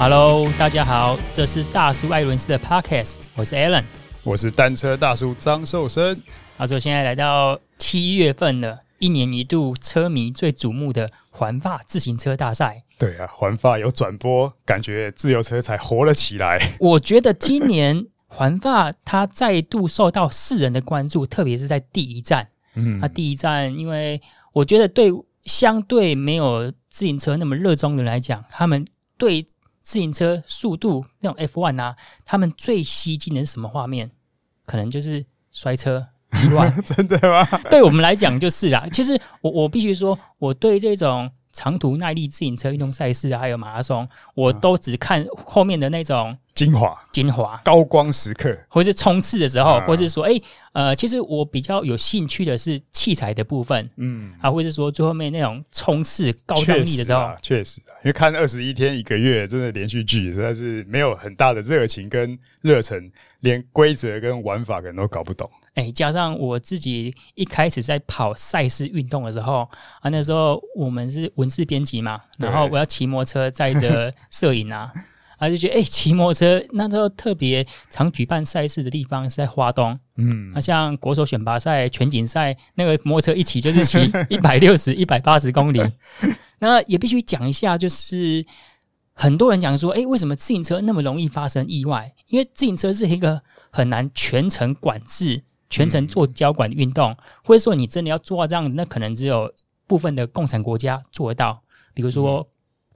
[0.00, 3.84] Hello，大家好，这是大叔艾伦斯的 Podcast，我是 Alan，
[4.22, 6.18] 我是单车大叔张寿生。
[6.56, 12.82] 他说现在来到七月份了，一年一度车迷最瞩目的环法自行车大赛。
[12.98, 16.58] 对啊，环法有转播，感觉自由车才活了起来。
[16.78, 22.48] 我觉得今年环法它再度受到世人的关注，特别是在第一站。
[22.72, 24.18] 嗯，啊第一站，因为
[24.54, 25.12] 我觉得对
[25.44, 28.86] 相对没有自行车那么热衷的人来讲，他们
[29.18, 29.46] 对
[29.90, 34.08] 自行车速度那种 F1 啊，他们最吸睛的是什么画面？
[34.64, 36.06] 可能就是摔车
[36.44, 37.44] 意外， 真的吗？
[37.68, 38.86] 对我们来讲就是啦。
[38.92, 41.28] 其实我我必须说，我对这种。
[41.52, 65.50] 长途耐力自行车运动赛事啊，还有马拉松，我都只看后面的那种精华、精华、高光时刻，或是冲刺的时候，或是说，哎、欸，呃，其实我比较有兴趣的是器材的部分，嗯，啊，或是说最后面那种冲刺高张力的时候，确实啊，因为看二十一天一个月，真的连续剧实在是没有很大的热情跟热忱，连规则跟玩法可能都搞不懂。
[65.74, 69.68] 哎，加上我自己一开始在跑赛事运动的时候
[70.00, 74.92] 啊，那时候我们是文字编辑嘛，然后我要骑摩托车载着 摄影啊，
[75.38, 85.80] 啊就觉得哎，骑摩托车那时候特别常举办赛事的地方是在花东，嗯，那、啊、像国手选拔赛、全锦赛，那个摩托车一骑就是骑 一百六十、一百八十公里。
[86.58, 88.44] 那也必须讲一下，就是
[89.14, 92.12] 很多人讲说，哎，为什么自行车那么容易发生意外？
[92.26, 93.40] 因为自行车是一个
[93.70, 95.44] 很难全程管制。
[95.70, 99.50] 全程做交管运动，或者说你真的要做到这样，那可能只有
[99.86, 101.62] 部分的共产国家做得到，
[101.94, 102.46] 比如说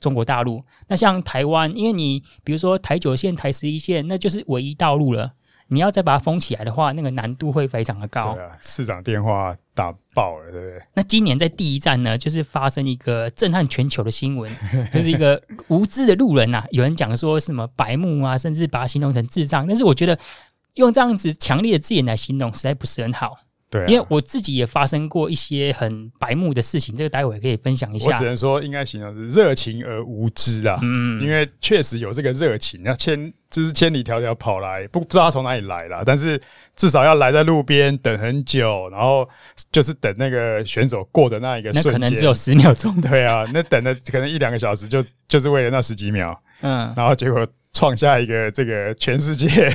[0.00, 0.62] 中国大陆。
[0.89, 5.33] 那像台湾，因为你比如说台九线、台十一线，那就是唯一道路了。
[5.69, 8.34] 你要再把它封起来的话，那个难度会非常的高。
[8.34, 10.83] 对啊，市长电话打爆了，对不对？
[10.94, 14.53] 那今年在第一站呢，就是发生一个震撼全球的新闻，
[14.93, 20.19] 就是一个无知的路人呐、啊，有人讲说什么白目啊，甚至把它形容成智障，但是我觉得。
[20.75, 23.39] 用这样子强烈的字眼来形容，实在不是很好。
[23.71, 28.07] 对、啊，因为我自己也发生过一些很白目的事情，这个待会可以分享一下。
[28.07, 30.79] 我只能说，应该形容是热情而无知啊。
[30.83, 36.41] 嗯，因为确实有这个热情，要千就是千里迢迢跑来，不不知道他从哪里来啦，但是
[36.77, 39.29] 至少要来在路边等很久，然后
[39.73, 43.01] 就是等那个选手过的那一个瞬间，那可能只有十秒钟。
[43.01, 46.41] 对啊，那等了可能一两个小时就，就就是为了那十几秒。
[46.61, 47.45] 嗯，然后结果。
[47.75, 49.69] 创下一个这个全世界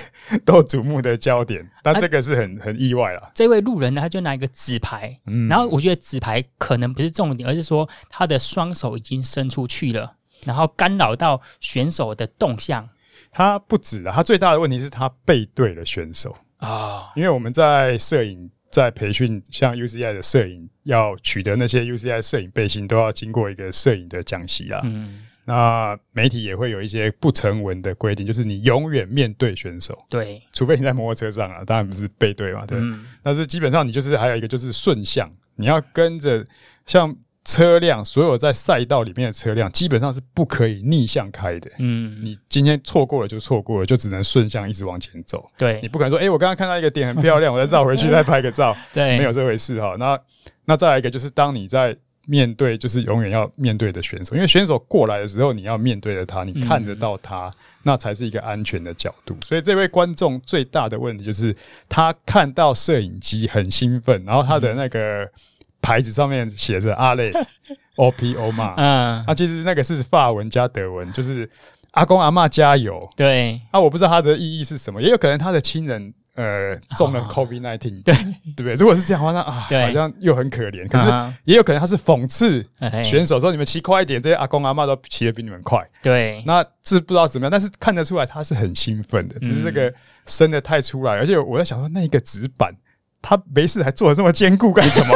[0.46, 3.32] 都瞩目的焦点，但这个是很、啊、很意外了。
[3.36, 10.16] 这位路人呢，他就拿一个纸牌，嗯，然后我觉得纸牌可能不是重点，而是说他的双手已经伸出去了，
[10.46, 12.90] 然后干扰到选手的动向。
[13.32, 24.80] 他不止啊，他最大的问题是他背对了选手啊、哦，因为我们在摄影在培训，像 UCI 的摄影要取得那些 UCI 摄影背心，都要经过一个摄影的讲习啦。
[24.86, 25.26] 嗯。
[25.50, 32.78] 那媒体也会有一些不成文的规定，就是你永远面对选手，对，除非你在摩托车上啊，当然不是背对嘛，对。
[32.80, 36.46] 嗯、但是基本上你就是还有一个就是顺向，你要跟着
[36.86, 41.72] 像车辆，所有在赛道里面的车辆，基本上是不可以逆向开的。
[41.80, 45.48] 嗯，你今天错过了就错过了，就只能顺向一直往前走。
[45.58, 48.78] 对，你不可能说，哎、欸，我刚刚看到一个点很漂亮， 我再绕回去再拍个照。
[48.94, 49.96] 对，没有这回事哈。
[49.98, 50.20] 那
[50.66, 51.98] 那再来一个就是当你在。
[52.30, 59.36] 面对就是永远要面对的选手，因为选手过来的时候，你要面对着他，你看得到他，嗯，那才是一个安全的角度。
[59.44, 61.56] 所以这位观众最大的问题就是，
[61.90, 65.28] 他看到摄影机很兴奋，然后他的那个
[65.82, 67.44] 牌子上面写着 Alex
[67.98, 71.50] O P O 嘛，嗯，啊，其实那个是法文加德文，就是
[71.92, 73.10] 阿公阿嬷加油。
[73.18, 76.14] 对，啊，我不知道他的意义是什么，也有可能他的亲人。
[76.40, 78.14] 呃，中了 COVID-19，、哦、对。
[78.56, 78.74] 对不对？
[78.76, 80.88] 如果是这样的话，那啊，好像又很可怜。
[80.88, 81.06] 可是
[81.46, 82.66] 也有可能他是讽刺
[83.04, 89.94] 选手说：“你们骑快一点，这些阿公阿嬷都骑得比你们快。”对，那这不知道怎么样，但是看得出来他是很兴奋的，只是这个
[90.26, 92.74] 伸的太出来，而且我在想说，那个纸板
[93.22, 95.16] 他没事还做的这么坚固干什么？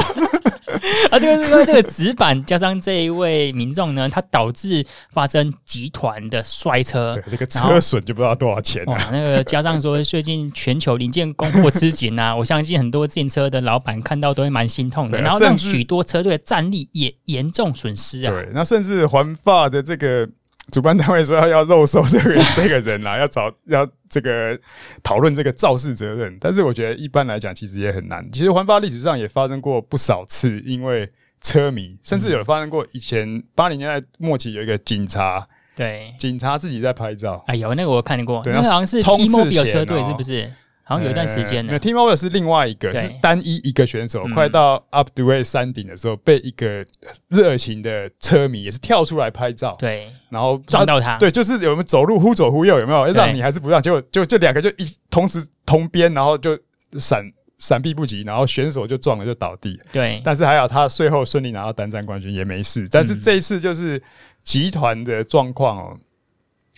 [1.11, 7.13] 啊，这个是因为这个纸板加上这一位民众呢，他导致发生集团的摔车。
[7.15, 8.97] 对，这个车损就不知道多少钱了。
[9.11, 15.21] 那个加上说最近全球零件供货吃紧啊， 我相信很多自行车的老板看到都会蛮心痛的。
[15.21, 18.31] 然后让许多车队的战力也严重损失啊。
[18.31, 20.27] 对，那甚至环法的这个。
[20.71, 24.57] 主办单位说要要肉搜这个 这个人啊，要找要这个
[25.04, 28.27] 讨论这个肇事责任，但是我觉得一般来讲其实也很难。
[28.31, 31.12] 其实环法历史上也发生过不少次，因为
[31.42, 35.45] 车迷，甚至有发生过以前八零年代末期有一个警察，
[35.75, 37.44] 对，警察自己在拍照。
[37.48, 40.51] 哎有那个我看过，对，那好像是 T-Mobile 车队是不是？
[40.83, 41.74] 好像有一段时间呢。
[41.74, 46.85] 那 Tim Moller 是另外一个，是单一一个选手，快到 Upway 山顶的时候，被一个
[47.30, 53.81] 热情的车迷也是跳出来拍照，对，然后撞到他，对，就是有没有走路忽左忽右，有没有让你还是不让？
[53.81, 56.57] 结果就这两个就一同时同边，然后就
[57.00, 57.31] 闪。
[57.59, 59.79] 闪避不及，然后选手就撞了，就倒地。
[59.89, 62.86] 对，但是还好，他最后顺利拿到单站冠军，也没事。
[62.91, 64.01] 但是这一次就是
[64.44, 65.97] 集团的状况哦，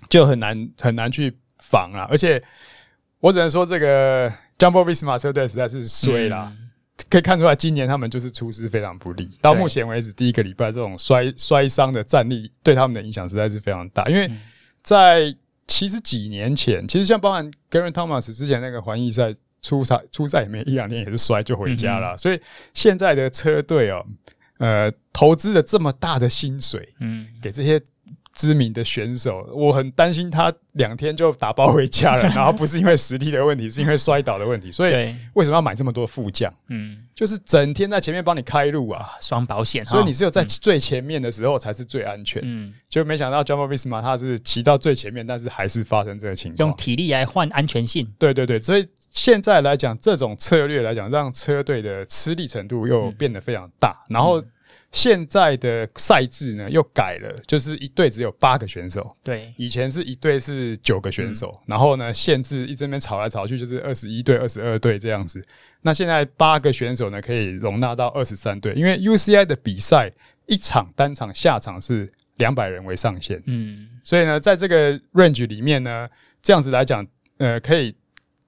[0.10, 2.06] 就很难很难去防啊。
[2.12, 2.44] 而且
[3.25, 4.30] 我只能说，这个
[4.60, 6.54] Jumbo Visma 车队实在是衰啦。
[6.56, 6.69] 嗯、
[7.10, 9.36] 可以看出来，今年他们就是出师非常不利。
[9.42, 14.04] 到目前为止，第一个礼拜这种摔摔伤的战力对他们的影响实在是非常大。
[14.06, 14.30] 因为
[14.83, 15.36] 在
[15.66, 19.33] 其实几年前，其实像包含 Geraint Thomas 之前那个环意赛。
[19.62, 22.39] 出赛出赛也没一两天也是摔就回家了，嗯，所以
[22.75, 24.06] 现在的车队哦，
[24.60, 27.81] 呃，投资了这么大的薪水，嗯，给这些。
[28.36, 34.70] 知名的选手，我很担心他两天就打包回家了， 然后不是因为实力的问题，是因为摔倒的问题。
[34.70, 34.92] 所以
[35.36, 36.54] 为什么要买这么多副将？
[36.68, 39.86] 嗯，就是整天在前面帮你开路啊，双保险。
[39.86, 42.42] 所以你只有在最前面的时候才是最安全。
[42.44, 48.06] 嗯，就没想到 Jumbo Visma 他是骑到最前面，但是还是发生这个情况，用体力来换安全性。
[48.20, 54.44] 对对对，所以现在来讲，这种策略来讲，让车队的吃力程度又变得非常大，然后。
[54.95, 59.13] 现在的赛制呢又改了，就是一队只有八个选手。
[59.21, 65.44] 对，以前是一队是九个选手，嗯、然后呢限制一直这边吵来吵去，就是二十一队、二十二队这样子。
[65.81, 70.09] 那现在八个选手呢可以容纳到二十三队，因为 UCI 的比赛
[70.45, 73.44] 一场单场下场是两百人为上限。
[73.48, 76.07] 嗯，所以呢，在这个 range 里面呢，
[76.41, 77.06] 这样子来讲，
[77.39, 77.94] 呃，可以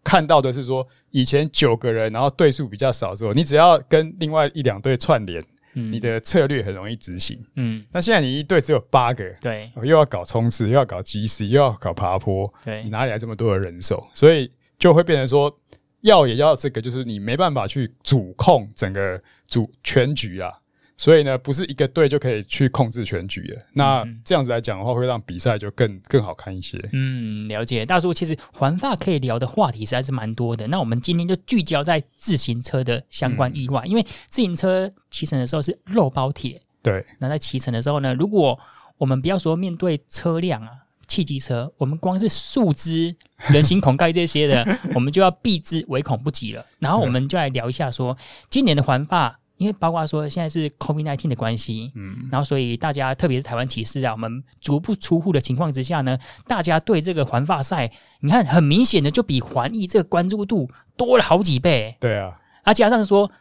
[0.01, 5.43] 看到的是说，以前九个人，然后队数比较少的时候，你只要跟另外一两队串联。
[5.73, 14.07] 你的策略很容易执行，嗯，那现在你一队只有八个，对，又要搞冲刺，又要搞 GC，又要搞爬坡，对，你哪里来这么多的人手？
[14.13, 15.55] 所以就会变成说，
[16.01, 20.51] 要也要这个，就是你没办法去主控整个主全局啊。
[20.99, 23.65] 所以呢，不是一个队就可以去控制全局的。
[23.71, 26.77] 那这样子来讲的话，会让比赛就更更好看一些。
[26.91, 27.85] 嗯，了解。
[27.85, 30.65] 大叔，其实环法可以聊的话题实在是蛮多的。
[30.67, 36.59] 那我们今天就聚焦在自行车的相关意外，嗯、因为自行车骑乘的时候是肉包铁。
[36.81, 37.05] 对。
[37.19, 38.59] 那在骑乘的时候呢，如果
[38.97, 40.71] 我们不要说面对车辆啊，
[41.07, 43.15] 汽机车，我们光是树枝、
[43.49, 44.65] 人行孔盖这些的，
[44.95, 46.65] 我们就要避之唯恐不及了。
[46.79, 48.17] 然后我们就来聊一下说，
[48.49, 49.39] 今年的环法。
[49.57, 56.15] 因为包括说现在是 COVID-19 的关系，嗯，然后所以大家特别是台湾骑士啊，我们足不出户的情况之下呢，
[56.47, 61.95] 大家对这个环法赛，你看很明显的就比环意这个关注度多了好几倍。
[61.99, 63.31] 对啊，啊加上说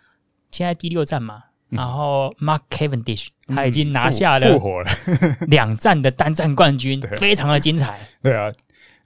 [0.51, 4.89] 现在第六站嘛，嗯、然后 Mark Cavendish 他已经拿下了复活了
[5.49, 8.01] 两站的单站冠军，非常的精彩。
[8.23, 8.51] 对啊，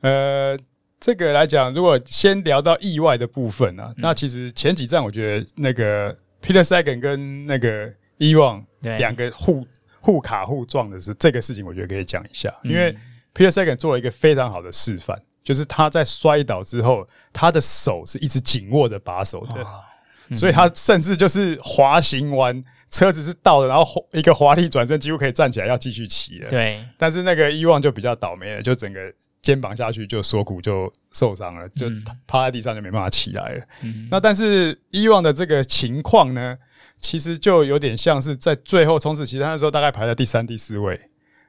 [0.02, 0.56] 呃，
[1.00, 6.16] 这个来讲，如果先聊到意外的部分啊，嗯、那其实前几站我觉得那个。
[6.42, 9.66] Peter Sagan 跟那个 Ewan 两个互
[10.00, 12.96] 互卡互撞的是这个事情，我觉得可以讲一下，因为
[13.34, 26.48] Peter Sagan 做了一个非常好的示范，就是他在摔倒之后，他的手是一直紧握着把手的，所以他甚至就是滑行完车子是倒的，然后一个华丽转身，几乎可以站起来要继续骑了。
[26.48, 29.00] 对，但是那个 Ewan 就比较倒霉了，就整个
[29.42, 31.86] 肩膀下去就锁骨就受伤了，就
[32.26, 33.64] 趴在地上就没办法起来了。
[33.82, 36.58] 嗯、那但是以往的这个情况呢，
[36.98, 41.00] 其实就有点像是在最后冲刺，其实他那时候大概排在第三、第四位。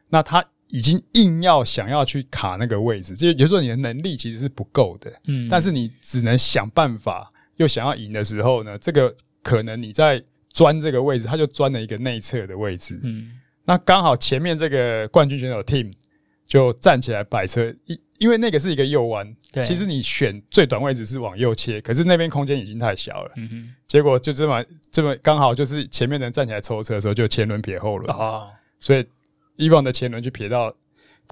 [0.09, 5.11] 那他已经硬要想要去卡那个位置，就也就是说你的能力其实是不够的。
[5.27, 12.99] 嗯，但是你只能想办法，又想要赢的时候呢，这个可能你在钻这个位置，他就钻了一个内侧的位置。
[13.03, 13.31] 嗯，
[13.65, 15.91] 那刚好前面这个冠军选手 Tim。
[16.51, 28.49] 就站起来摆车，因因为那个是一个右弯，其实你选最短位置是往右切，可是那边空间已经太小了，嗯、结果就这么这么刚好就是前面人站起来抽车的时候，就前轮撇后轮，啊、
[28.81, 29.05] 所以
[29.55, 30.75] 以往的前轮就撇到。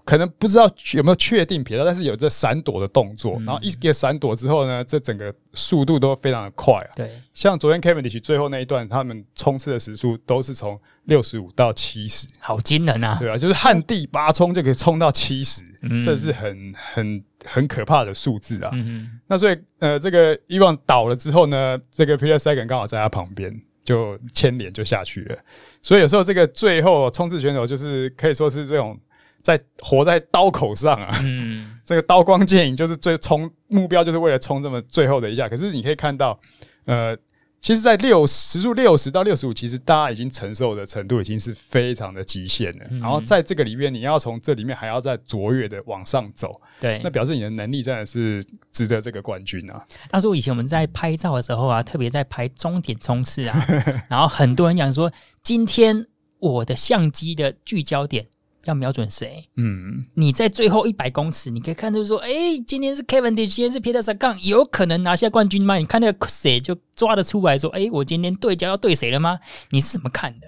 [0.10, 6.89] 可能不知道有没有确定撇到，但是有这闪躲的动作，嗯、然后一个闪躲之后呢，这整个速度都非常的快啊。
[6.96, 13.18] 对，像昨天 Cavendish 最后那一段，他们冲刺的时速都是从六十五到七十，好惊人啊！
[13.20, 18.72] 对啊，就是旱地拔葱就可以冲到七十，嗯，这是很很很可怕的数字啊。
[18.74, 25.38] 嗯，那所以呃，这个以往倒了之后呢，这个 Peter Sagan 刚好在他旁边，就牵连就下去了。
[25.84, 29.00] 所以有时候这个最后冲刺选手就是可以说是这种。
[29.41, 35.48] 在活在刀口上啊，嗯， 这个刀光剑影就是最冲目标，就是为了冲这么最后的一下。
[35.48, 36.39] 可是你可以看到，
[36.86, 37.15] 呃，
[37.62, 42.86] 其实，在六时速六十到六十五，其实大家已经承受的程度已经是非常的极限了。
[42.89, 48.41] 嗯、然后在这个里面，你要从这里面还要再卓越的往上走，对，那表示你的能力真的是
[48.72, 49.86] 值得这个冠军啊。
[50.10, 53.65] 当时我以前我们在拍照的时候啊，特别在拍终点冲刺啊，
[54.10, 55.12] 然后很多人讲说，
[55.43, 56.05] 今天
[56.39, 58.25] 我的相机的聚焦点。
[58.70, 59.50] 要瞄准谁？
[59.58, 65.76] 嗯，你在最后一百公尺，你可以看出说，哎、欸，今天是 Cavendish，今天是 Peter Sagan，有可能拿下冠军吗？
[65.76, 69.40] 你看那个谁就抓得出来说，哎、欸，我今天对焦要对谁了吗？
[69.72, 70.48] 你是怎么看的？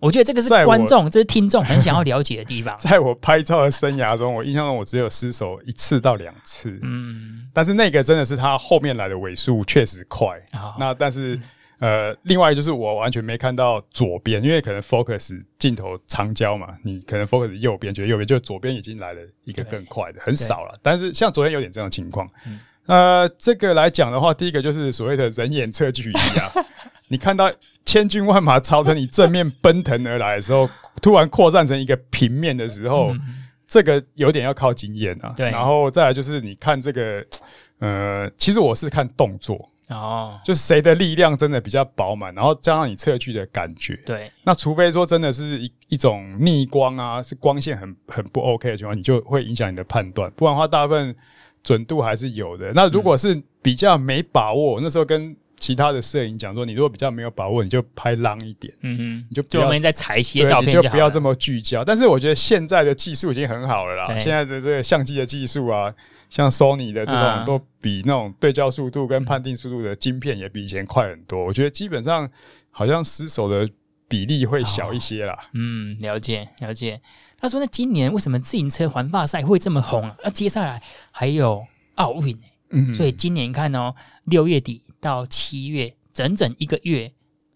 [0.00, 2.76] 我觉得这个是观众，这是听众很想要了解的地方。
[2.80, 11.38] 在我拍照的生涯中，我印象中我只有失手一次到两次，嗯，但是那个真的是他后面来的尾数确实快，哦、那但是。
[11.78, 20.74] 嗯呃，另外就是我完全没看到左边，因为可能 focus 镜头长焦嘛，你可能 focus 右边，觉得右边就左边已经来了一个更快的，很少了。
[20.82, 22.26] 但是像昨天有点这种情况。
[22.46, 26.50] 嗯、呃，这个来讲的话，第一个就是所谓的人眼测距仪啊，
[27.08, 27.52] 你看到
[27.84, 30.70] 千军万马朝着你正面奔腾而来的时候，
[31.02, 33.20] 突然扩散成一个平面的时候，嗯、
[33.66, 35.34] 这个有点要靠经验啊。
[35.36, 37.22] 对，然后再来就是你看这个，
[37.80, 39.70] 呃，其实我是看动作。
[39.88, 43.94] 哦，就是谁的力量真的比较饱满，然后加上你测距的感觉。
[44.04, 50.30] 对，那除非说真的是一一种逆光啊，是光线很很不 OK 的情况，你就会影响你的判断。
[50.32, 51.14] 不然的话，大部分
[51.62, 52.72] 准度还是有的。
[52.74, 58.72] 那如果是比较没把握，嗯、那时候跟其他的摄影讲说，你如果比较没有把握，你就拍 long 一点。
[58.82, 61.84] 嗯嗯，你就不要在裁切照片，你就不要这么聚焦。
[61.84, 65.92] 但是我觉得现在的技术已经很好了啦，对现在的这个相机的技术啊。
[66.28, 71.44] 像 Sony 的这种都比那种对焦速度跟判定速度的晶片也比以前快很多。
[71.44, 72.28] 我觉得基本上
[72.72, 73.70] 好像失手的
[74.08, 75.34] 比例会小一些啦。
[75.34, 77.00] 哦、嗯，了解了解。
[77.38, 80.16] 他说：“那今年为什么自行车环法赛会这么红啊？
[80.24, 80.82] 那接下来
[81.12, 82.36] 还有奥运，
[82.70, 83.94] 嗯，所以今年看哦，
[84.24, 87.12] 六月底到七月整整一个月。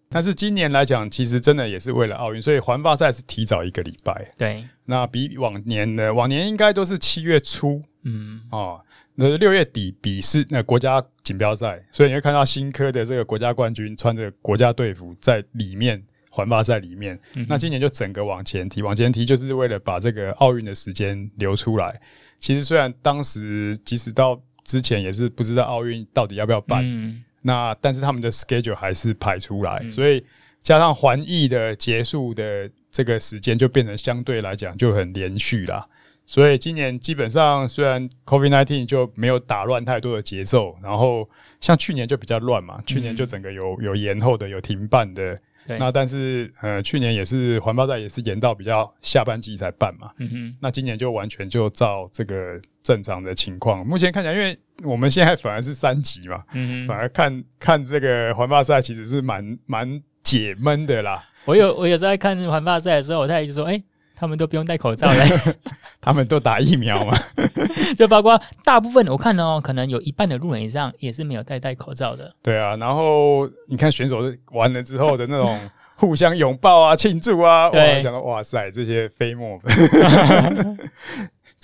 [0.08, 4.32] 但是今年来讲，其实真的也是为了奥运，所以环法赛是提早一个礼拜。
[4.36, 8.80] 对，那比往年的往年应该都是七月初。”嗯哦，
[9.14, 17.20] 那六月底比是那国家锦标赛，所以你会看到新科的这个国家冠军穿着国家队服在里面环法赛里面。
[17.36, 22.00] 嗯、那今年就整个往前提，往前提就是为了把这个奥运的时间留出来。
[22.38, 30.24] 其实虽然当时即使到之前也是不知道奥运到底要不要办，嗯、那但是他们的 schedule 还是排出来，嗯、所以
[30.62, 35.86] 加上环艺的结束的这个时间，就变成相对来讲就很连续啦。
[36.26, 41.28] 所以今年基本上虽然 COVID-19 就没有打乱太多的节奏，然后
[41.60, 45.36] 像去年就比较乱嘛，去年就整个有有延后的，有停办的。
[45.70, 50.10] 对那但是呃，去年也是环法赛也是延到比较下半季才办嘛。
[50.18, 50.56] 嗯哼。
[50.60, 53.86] 那今年就完全就照这个正常的情况。
[53.86, 56.88] 目前看起来，因为我们现在反而是三级嘛，嗯哼。
[56.88, 61.22] 反而看看这个环法赛其实是蛮蛮解闷的啦。
[61.44, 63.84] 我有我有时候在看环法赛的时候，我太太就说：“哎、欸。”
[64.20, 65.26] 他们都不用戴口罩嘞，
[65.98, 67.16] 他们都打疫苗嘛，
[67.96, 72.30] 就包括大部分我看哦，可能有一半的路人以上也是没有戴戴口罩的。
[72.42, 74.20] 对啊，然后你看选手
[74.52, 75.58] 完了之后的那种
[75.96, 79.58] 互相拥抱啊、庆祝啊，对我想到哇塞，这些飞沫，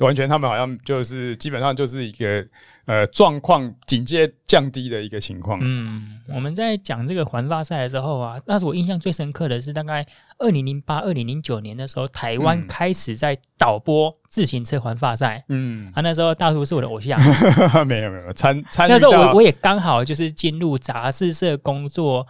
[0.01, 2.43] 完全他们好像就是基本上就是一个。
[2.87, 5.59] 呃，状况警戒降低的一个情况。
[5.61, 10.07] 嗯，我们在讲这个环法赛的时候啊，那是我印象最深刻的是，大概
[10.39, 15.45] 二零零八、二零零九年的时候，台湾开始在导播自行车环法赛。
[15.49, 17.21] 嗯，啊，那时候大叔是我的偶像。
[17.87, 18.93] 没有没有参参与。
[18.93, 22.25] 那时候我我也刚好就是进入杂志社工作，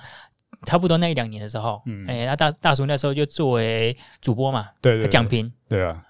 [0.65, 1.83] 差不多那一两年的时候。
[1.85, 5.53] 嗯，哎，那大大叔那时候就作为主播嘛，对对，讲评。
[5.69, 6.03] 对啊，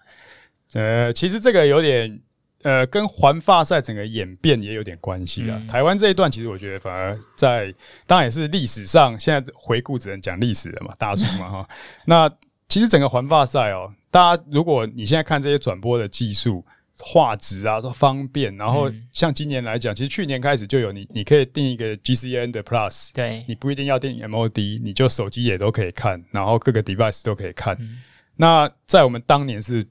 [0.75, 2.21] 呃，其实这个有点。
[2.67, 5.57] 呃，跟环发赛整个演变也有点关系啊。
[5.57, 7.73] 嗯、台湾这一段，其实我觉得反而在，
[8.09, 11.69] 当然也是历史上，现在回顾只能讲历史了嘛， 大叔嘛哈。
[12.07, 12.29] 那
[12.69, 16.67] 其实整个环发赛哦，大家如果你现在看这些转播的技术、
[16.99, 27.77] 画质啊都方便，然后像今年来讲，其实去年开始就有你，你可以订一个 GCN 的 Plus，对，你不一定要订 MOD，你就手机也都可以看，然后各个 device 都可以看。
[27.79, 28.03] 嗯、
[28.35, 29.87] 那在我们当年是。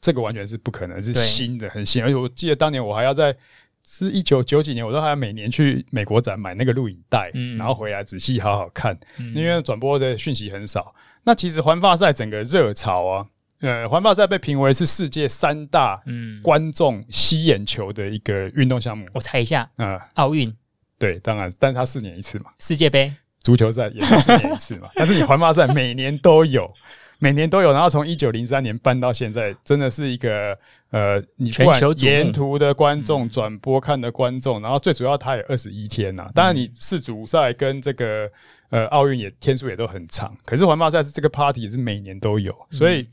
[0.00, 2.02] 这个完全是不可能，是新的，很新。
[2.02, 3.34] 而且我记得当年我还要在
[3.86, 10.94] 是一九九几年，我都还要每年去美国展买那个录影带，嗯，然后回来仔细好好看，嗯，因为转播的讯息很少。
[11.24, 13.26] 那其实环法赛整个热潮啊，
[13.60, 19.06] 呃，环法赛被评为是世界三大嗯观众吸眼球的一个运动项目。
[19.12, 20.54] 我猜一下，啊，奥运
[20.98, 22.50] 对，当然，但是它四年一次嘛。
[22.58, 24.88] 世界杯、足球赛也是四年一次嘛。
[24.96, 26.70] 但是你环法赛每年都有。
[27.22, 30.58] 每年都有，然后从一九零三年办到现在，真的是一个
[30.90, 36.30] 呃，你全球沿途的观众转播看的观众，然后最主要它有二十一天呐、啊。
[36.34, 38.26] 当然你世足赛跟这个
[38.70, 43.06] 呃奥运也天数也都很长，可是环法赛是这个 party 是每年都有，所以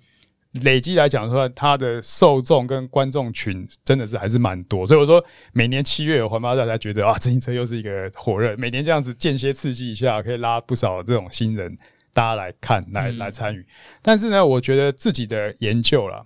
[0.62, 4.88] 累积来讲的话，它的受众跟观众群真的是还是蛮多。
[4.88, 5.22] 所以我说
[5.52, 11.78] 每年七月有环法赛才觉得啊，自行车又是一个火热，每年这样子间歇刺激一下，可以拉不少这种新人。
[12.18, 13.64] 大家来看，来来参与，
[14.02, 16.24] 但是呢，我觉得自己的研究啦，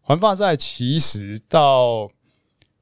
[0.00, 2.08] 环法赛其实到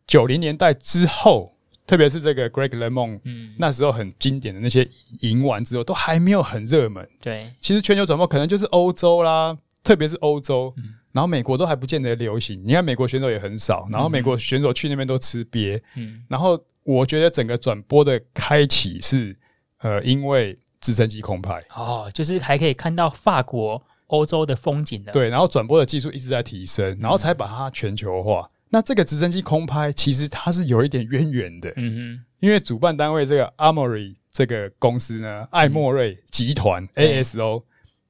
[0.07, 1.57] 九零年代之后，
[1.89, 4.89] 特别是这个 Greg LeMond，嗯，那时候很经典的那些
[5.23, 7.05] 赢完之后，都还没有很热门。
[7.21, 10.73] 对，其实全球转播可能就是欧洲啦，特别是欧洲，
[11.11, 12.63] 然后美国都还不见得流行。
[12.65, 19.37] 你看美国选手也很少，然后美国选手去那边都吃瘪，嗯，然后我觉得整个转播的开启是，
[19.79, 20.57] 呃，因为。
[20.83, 21.65] 直升机空拍。
[21.75, 25.13] 哦，就是还可以看到法国、欧洲的风景的。
[25.13, 28.41] 对，然后转播的技术一直在提升，然后才把它全球化。
[28.43, 37.63] 嗯、那这个直升机空拍其实它是有一点渊源的，嗯哼，因为主办单位这个 Amory 这个公司呢，艾莫瑞集团 ASO，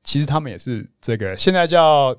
[0.02, 2.16] 其实他们也是这个现在叫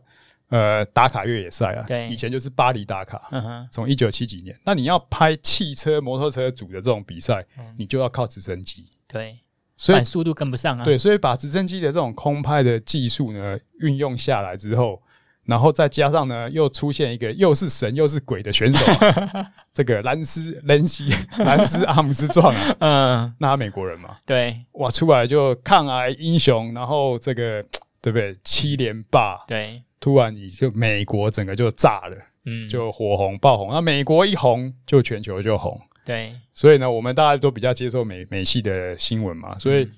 [0.50, 7.46] 呃打卡越野赛啊，对，以前就是巴黎打卡，嗯哼，从一九七几年，那你要拍汽车、摩托车组的这种比赛，
[7.78, 9.40] 你就要靠直升机，对。
[9.76, 10.84] 所以速度跟不上啊。
[10.84, 15.02] 对，所以把直升机的这种空拍的技术呢运用下来之后，
[15.46, 18.86] 然后再加上呢，又出现一个又是神又是鬼的选手，
[19.74, 27.62] 这个兰斯·兰西兰斯·阿姆斯壮啊，嗯，那他美国人嘛，对，哇，出来就抗癌英雄，然后这个
[28.02, 28.38] 对不对？
[28.44, 32.16] 七连霸，对，突然你就美国整个就炸了，
[32.46, 35.78] 嗯，就火红爆红，那美国一红就全球就红。
[36.06, 39.90] 对，所以呢，我们大家都比较接受美美系的新闻嘛，所以，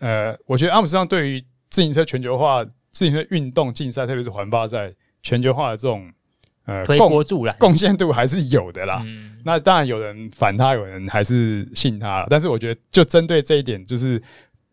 [0.00, 1.40] 嗯、呃，我觉得阿姆斯壮对于
[1.70, 4.92] 自行车全球化、自行车运动竞赛，特别是环法赛
[5.22, 6.12] 全球化的这种
[6.64, 9.00] 呃推波助澜贡献度还是有的啦。
[9.04, 14.20] 嗯、那当然有人反他，有人还是信他，但是我觉得就针对这一点，就是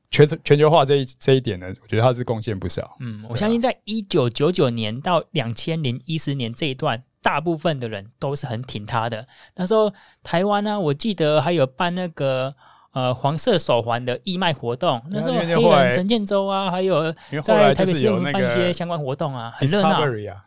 [0.09, 2.97] 全全球化这一这一点呢，我觉得他是贡献不少。
[3.01, 7.03] 嗯，我相信在一九九九年到两千零一十年这一段。
[7.25, 9.27] 大部分的人都是很挺他的。
[9.55, 9.91] 那时候
[10.21, 12.53] 台湾呢，我记得还有办那个
[12.93, 15.01] 呃黄色手环的义卖活动。
[15.09, 17.11] 那时候黑人陈建州啊，还有
[17.43, 19.99] 在台北市有办一些相关活动啊，很热闹。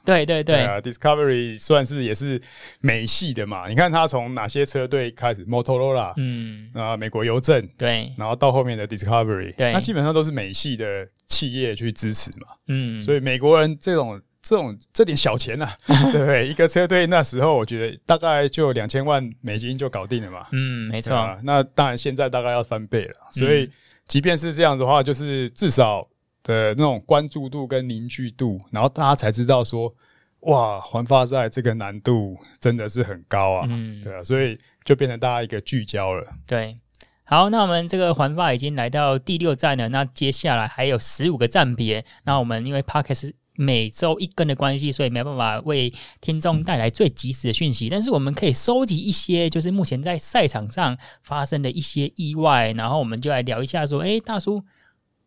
[0.04, 2.40] 对对对，Discovery 算是也是
[2.78, 3.68] 美系的嘛。
[3.68, 12.46] 你看他从哪些车队开始，Motorola，嗯啊，美国邮政，对，然后到后面的 Discovery，对，那基本上都是美系的企业去支持嘛。
[12.68, 14.20] 嗯，所以美国人这种。
[14.48, 15.76] 这种这点小钱呐、啊，
[16.10, 16.48] 对不对？
[16.48, 20.46] 一个车队那时候，我觉得大概就两千万美金就搞定了嘛。
[20.52, 21.38] 嗯，没错。
[21.42, 23.14] 那当然，现在大概要翻倍了。
[23.30, 23.68] 所以，
[24.06, 26.08] 即便是这样的话，就是至少
[26.42, 29.94] 的那种关注度跟凝聚度，然后大家才知道说，
[30.40, 33.66] 哇，环法赛这个难度真的是很高啊。
[33.68, 36.26] 嗯，对啊，所以就变成大家一个聚焦了。
[36.46, 36.78] 对，
[37.24, 42.02] 好，那我们这个环法已经来到第六站了，那接下来还有十五个站别。
[42.24, 47.88] 那我们因为 Podcast 每周一根的关系，所以没办法为听众带来最及时的讯息。
[47.88, 54.62] 但是我们可以收集一些，就是目前在赛场上发生的一些意外，然后我们就来聊一下，说：哎，大叔，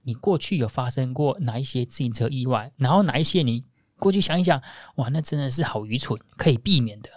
[0.04, 2.72] 你过去有发生过哪一些自行车意外？
[2.78, 3.66] 然后哪一些你
[3.98, 4.62] 过去想一想，
[4.96, 7.10] 哇，那真的是好愚蠢，可以避免的。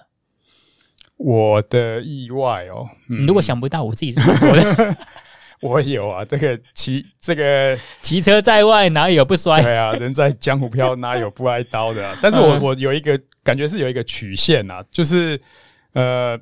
[1.16, 4.96] 我的意外哦，嗯、你如果想不到，我自己是说的。
[5.60, 9.62] 我有啊，这个骑这个 骑车在外哪有不摔？
[9.62, 12.18] 对啊，人在江湖飘哪有不挨刀的啊？
[12.20, 15.40] 但是我我有一个感觉是有一个曲线啊，就是
[15.92, 16.38] 呃，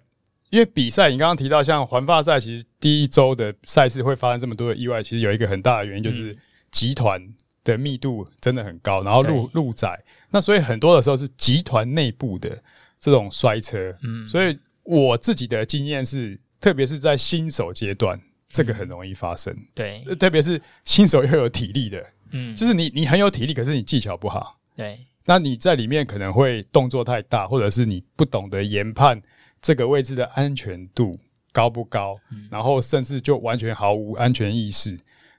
[0.51, 6.37] 因为比赛你刚刚提到像环法赛，其实第一周的赛事会发生这么多的意外，其实有一个很大的原因就是
[6.71, 7.21] 集团
[7.65, 12.51] 的密度真的很高，然后路路窄，那所以很多的时候是集团内部的
[12.99, 13.95] 这种摔车。
[14.03, 18.21] 嗯，所以我自己的经验是，特别是在新手阶段。
[18.53, 29.19] 这个很容易发生，对，特别是新手又有体力的，嗯，就是你你很有体力，可是你技巧不好，对，那你在里面可能会动作太大，或者是你不懂得研判
[29.63, 31.19] 这个位置的安全度
[31.51, 32.15] 高不高，
[32.51, 34.99] 然后甚至就完全毫无安全意识，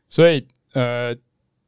[0.10, 1.16] 所以呃，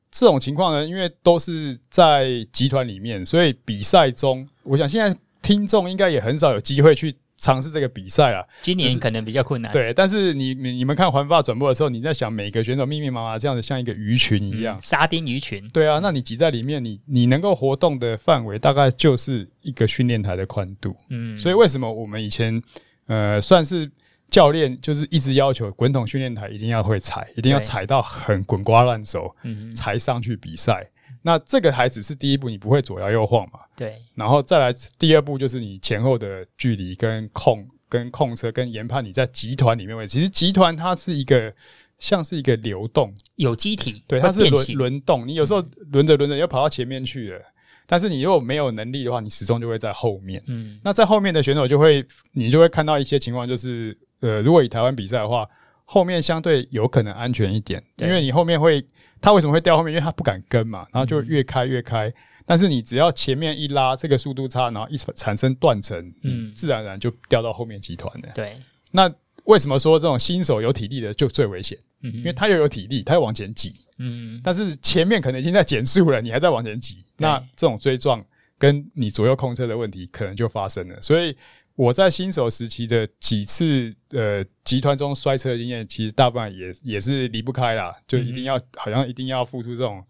[0.10, 7.14] 这种情况呢，因为都是在集团里面，所以比赛中，我想现在听众应该也很少有机会去。
[7.38, 9.72] 尝试这个比赛啊，今年可能比较困难。
[9.72, 15.68] 对，但是你你你们看环法转播的时候，你在想每个选手密密麻麻这样子，像一个鱼群一样，沙丁鱼群。
[15.70, 20.96] 对啊，那你挤在里面，你你能够活动的范围大概就是一个训练台的宽度。
[21.10, 22.62] 嗯，所以为什么我们以前
[23.08, 23.92] 呃算是
[24.30, 30.88] 教练，就是一直要求滚筒训练台一定要会踩，一定要踩到很滚瓜烂熟，嗯，才上去比赛。
[31.28, 33.60] 那这个还只是第一步，你不会左摇右晃嘛？
[33.76, 34.00] 对。
[34.14, 40.14] 然后再来第二步，就是你前后的距离跟控、跟控车、跟研判你在集团里面位置。
[40.14, 41.52] 其实集团它是一个
[41.98, 45.28] 像是一个流动有机体，对，它是轮轮动。
[45.28, 47.42] 你有时候轮着轮着又跑到前面去了，
[47.88, 50.40] 但是你如果没有能力的话，你始终就会在后面。
[50.46, 50.80] 嗯。
[50.84, 55.50] 那在后面的选手就会，你就会看到一些情况，就是呃，如果以台湾比赛的话，
[55.86, 58.86] 后面相对有可能安全一点，因为你后面会。
[59.26, 59.92] 他为什么会掉后面？
[59.92, 62.08] 因为他不敢跟嘛，然后就越开越开。
[62.10, 62.14] 嗯、
[62.46, 68.30] 但是你只要前面一拉，这个速度差，然后一产生断层，嗯，自然而然就掉到后面集团了。
[68.36, 68.56] 对。
[68.92, 69.12] 那
[69.46, 71.76] 为什么说这种新手有体力的就最危险？
[72.04, 73.74] 嗯，因为他又有体力，他要往前挤。
[73.98, 74.40] 嗯。
[74.44, 78.24] 但是前面可能已经在减速了，你还在往前挤，那这种追撞
[78.60, 81.02] 跟你左右控车的问题可能就发生了。
[81.02, 81.36] 所以。
[81.76, 90.02] 我在新手时期的几次呃集团中摔车的经验，其实大部分也也是离不开啦，就一定要好像一定要付出这种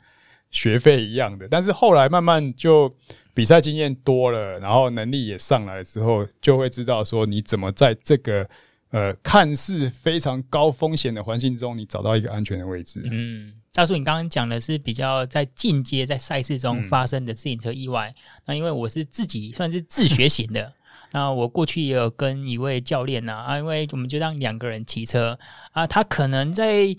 [0.51, 1.47] 学费一样的。
[1.47, 2.95] 但是后来慢慢就
[3.33, 8.47] 比赛经验多了，然后能力也上来之后，就会知道说你怎么在这个
[8.91, 13.01] 呃看似非常高风险的环境中，你找到一个安全的位置。
[13.11, 20.71] 嗯，大叔，你刚刚讲的是比较在进阶在赛事中发生的自行车意外，嗯、那因为我是自己算是自学型的。
[21.15, 25.39] 那我过去也有跟一位教练呐啊，因为我们就让两个人骑车
[25.71, 26.93] 啊，他可能在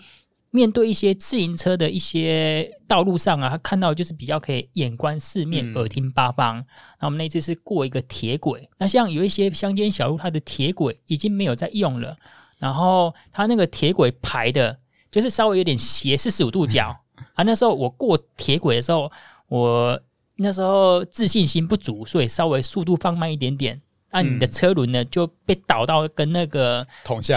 [0.49, 6.65] 面对一些自行车的一些道路上啊，他看到就是比较可以眼观四面，耳听八方。
[6.99, 12.17] 那我们那次是过一个铁轨，那像有一些乡间小路，它的铁轨已经没有在用了，
[12.57, 14.79] 然后它那个铁轨排的，
[15.11, 16.97] 就是稍微有点斜四十五度角
[17.35, 17.43] 啊。
[17.43, 19.11] 那时候我过铁轨的时候，
[19.47, 20.01] 我
[20.37, 23.79] 那时候自信心不足，所以稍微速度放慢一点点。
[24.11, 26.85] 那、啊、你的车轮呢就被导到跟那个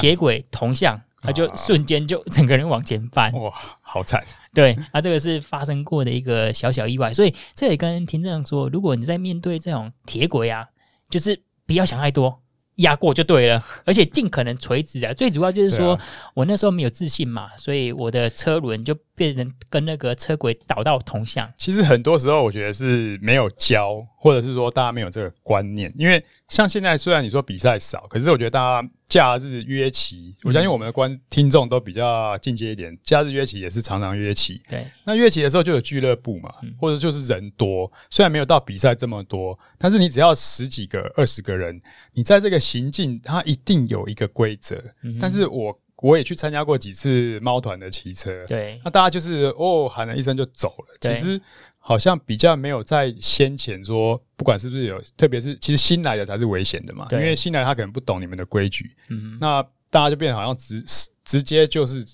[0.01, 4.25] 铁轨同向，它就瞬间就整个人往前翻，哇，好惨！
[4.55, 10.67] 对，那、啊、这个是发生过的一个小小意外，所以这也跟听众说，如果你在面对这种铁轨啊，
[11.09, 12.41] 就是不要想太多。
[12.77, 15.13] 压过就对了， 而且尽可能垂直啊。
[15.13, 21.53] 最主要就是说、啊、我那时候没有自信嘛，所以我的车轮就变成跟那个车轨倒到同向。
[21.59, 25.93] 其实很多时候我觉得是没有教，或者是说大家没有这个观念。
[25.95, 34.63] 因为像现在虽然你说比赛少，可是我觉得大家假日约骑，我相信我们的观听众都比较进阶一点，假日约骑也是常常约骑。
[34.69, 41.79] 对，那约骑的时候就有俱乐部嘛，或者就是人多，虽然没有到比赛这么多，但是你只要十几个、二十个人，
[42.15, 42.61] 你在这个。
[42.61, 51.41] 行进它一定有一个规则，嗯、但是我我也去参加过几次猫团的骑车，对，那大家就是哦喊了一声就走了，其实
[51.79, 60.85] 好像比较没有在先前说，不管是不是有，特别是其实新来的才是危险的嘛，因为新来他可能不懂你们的规矩，嗯，那大家就变得好像直
[61.25, 62.05] 直接就是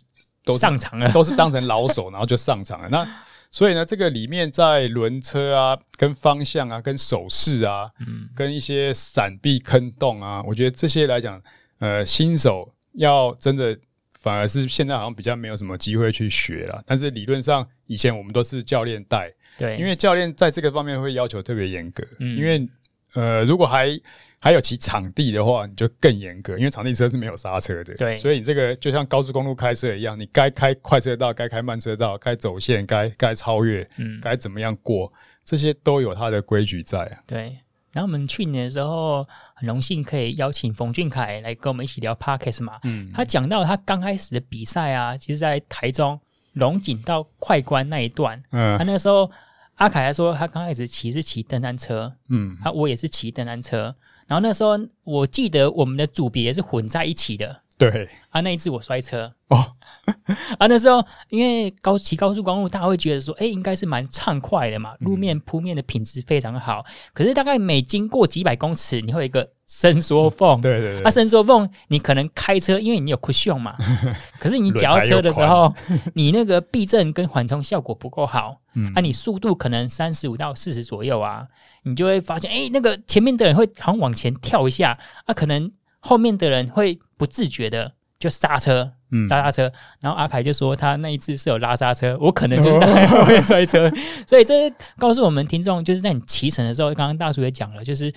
[0.44, 3.06] 都上场了，都是当成老手， 然后就上场了，那。
[3.48, 11.40] 所以呢，这个里面在轮车啊、跟方向啊、跟手势啊、嗯、跟一些闪避坑洞啊，我觉得这些来讲，
[11.78, 13.76] 呃，新手要真的
[14.20, 16.82] 反而是现在好像比较没有什么机会去学了。
[16.84, 22.68] 但是理论上，以前我们都是教练带，对，因为教练在这个方面会要求特别严格，嗯、因为
[23.14, 23.98] 呃，如果还
[24.38, 27.94] 还有骑场地的话，你就更严格，因为场地车是没有刹车的。
[27.94, 35.10] 对，所以你这个就像高速公路开车一样，你该开快车道，该开慢车道，该走线，该该超越，嗯，该怎么样过，
[35.44, 37.18] 这些都有它的规矩在啊。
[37.26, 37.58] 对。
[37.92, 42.78] 然后我们去年的时候，很荣幸可以邀请冯俊凯来跟我们一起聊 Podcast 嘛。
[42.84, 43.10] 嗯。
[43.12, 46.20] 他讲到他刚开始的比赛啊，其实在台中
[46.52, 49.30] 龙井到快关那一段，嗯，他那时候
[49.76, 53.94] 阿凯还说他刚开始骑是骑登山车，嗯，他我也是骑登山车。
[54.26, 57.62] 然后那时候，我记得我们的组别是混在一起的。
[57.78, 58.08] 对。
[58.30, 59.64] 啊，那一次我摔车哦，
[60.58, 66.84] 啊，那时候因为高骑高速公路，大家会觉得说，哎，应该是蛮畅快的嘛，路面铺面的品质非常好。
[66.86, 73.74] 嗯、可是大概每经过几百公尺，你会有一个伸缩缝，对对对，啊，伸缩缝，你可能开车，因为你有 cushion 嘛，
[74.38, 75.74] 可是你脚踏车的时候，
[76.12, 81.46] 你那个避震跟缓冲效果不够好，嗯，啊，你速度可能三十五到四十左右啊，
[81.84, 85.72] 你就会发现，哎，那个前面的人会好像往前跳一下，啊，可能。
[86.06, 93.90] 后面的人会不自觉的就刹车，嗯，拉刹车，然后阿凯就说他那一次是有拉刹车，我可能就是在后面摔车，
[94.26, 98.12] 所以这告诉我们听众，就是在你骑乘的时候，刚刚大叔也讲了，就是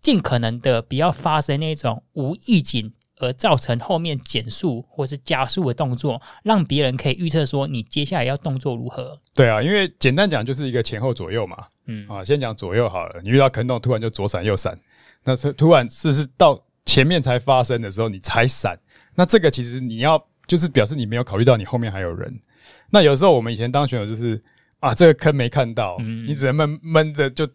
[0.00, 9.20] 尽可能的不要发生那种无预警而造成后面减速或是加速的动作，让别人可以预测说你接下来要动作如何。
[9.34, 12.08] 对啊，因为简单讲就是一个前后左右嘛，嗯。
[12.08, 14.78] 啊，先讲左右好了，你遇到坑洞突然就左闪右闪，
[15.24, 16.58] 那是突然是是到。
[16.86, 18.78] 前面才发生的时候，你才闪，
[19.14, 22.40] 那这个其实你要就是表示你没有考虑到你后面还有人。
[22.88, 24.42] 那有时候我们以前当选手就是
[24.78, 27.46] 啊，这个坑没看到，嗯、你只能闷闷着就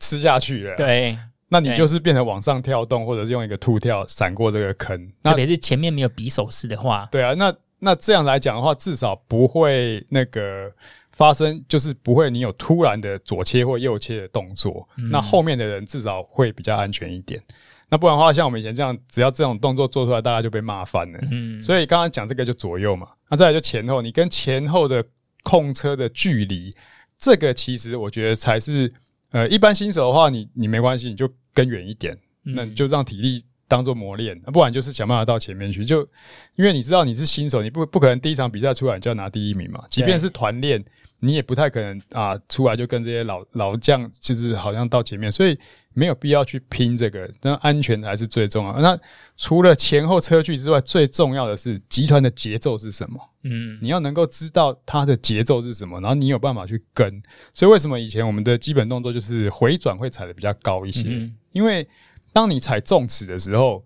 [0.00, 0.74] 吃下去了。
[0.76, 1.16] 对，
[1.48, 5.12] 那你就是变成往上跳动，或者是用一个兔跳闪过这个坑。
[5.22, 10.72] 那特别是前面没有匕首式的话，对啊，那那这样来讲的话，至少不会那个
[11.12, 14.88] 发生，就是不会你有突然的左切或右切的动作。
[14.96, 17.38] 嗯、那后面的人至少会比较安全一点。
[17.90, 21.18] 那不然的话，像我们以前这样，只要这种动作做出来，大家就被骂翻了。
[21.30, 25.04] 嗯，所以刚刚讲这个就左右嘛，那再来就前后，你跟前后的
[25.42, 26.74] 控车的距离，
[27.16, 28.92] 这个其实我觉得才是
[29.30, 35.84] 呃，一般新手的话你，你你没关系，你就跟远一点，那你就让体力当做磨练，不然就是想办法到前面去。
[35.84, 36.00] 就
[36.56, 40.84] 因为你知道你是新手，你不不可能第一场比赛出来你就要拿第一名嘛，即便是团练。
[41.20, 45.58] 你也不太可能啊，出来就跟这些老老将，就是好像到前面，所以
[45.92, 48.78] 没有必要去拼这个，那安全才是最重要。
[48.78, 48.96] 那
[49.36, 53.18] 除了前后车距之外，最重要的是集团的节奏是什么？
[53.42, 57.20] 嗯，你要能够知道它的节奏是什么，然后你有办法去跟。
[57.52, 61.02] 所以为什么以前我们的基本动作就是回转会踩得比较高一些？
[61.08, 61.84] 嗯，因为
[62.38, 63.84] 当你踩重齿的时候。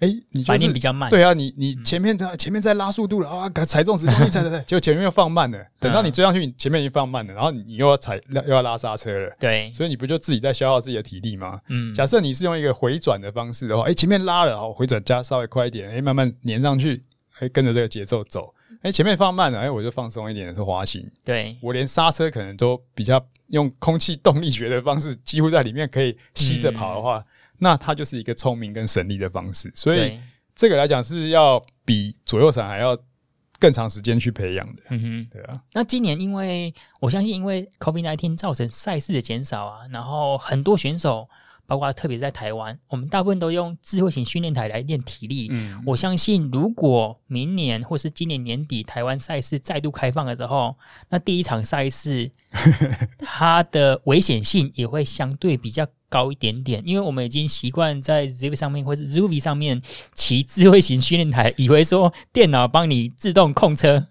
[0.00, 1.10] 哎、欸，你反应比较慢。
[1.10, 5.62] 对啊，你你前面在前面在拉速度了啊，踩重时动力踩踩踩，结果前面又放慢了。
[5.78, 9.36] 等到你追上去，你前面已经放慢了，然后你又要踩又要拉刹车了。
[9.38, 11.60] 对，所以你不就自己在消耗自己的体力吗？
[11.68, 18.54] 嗯，假设你是用一个回转的方式的话，哎、欸，前面拉了，好，回转加稍微快一点，哎、欸，慢慢粘上去，哎、欸，跟着这个节奏走。
[18.76, 21.06] 哎、欸，前面放慢了，哎、欸，我就放松一点，是滑行。
[21.22, 27.18] 对，我连刹车可能都比较用空气动力学的方式，几乎在里面可以吸着跑的话。
[27.18, 27.24] 嗯
[27.60, 30.18] 那它就是一个聪明跟省力的方式，所以
[30.56, 32.98] 这个来讲是要比左右闪还要
[33.60, 34.82] 更长时间去培养的。
[34.90, 35.54] 嗯哼，对啊。
[35.72, 41.28] 那今年因为我相信，因为 COVID-19 造成赛事的减少啊，然后很多选手。
[41.66, 45.46] 包括特别在台湾，我们大部分都用智慧型训练台来练体力。
[45.52, 50.76] 嗯，我相信如果明年或是今年年底台湾赛事再度开放的时候，
[51.10, 52.28] 那第一场赛事
[53.20, 59.80] 它的危险性也会相对比较高一点点，因为我们已经习惯在 Zwift 上面或是 Rouvy 上面
[60.14, 64.08] 骑智慧型训练台，以为说电脑帮你自动控车，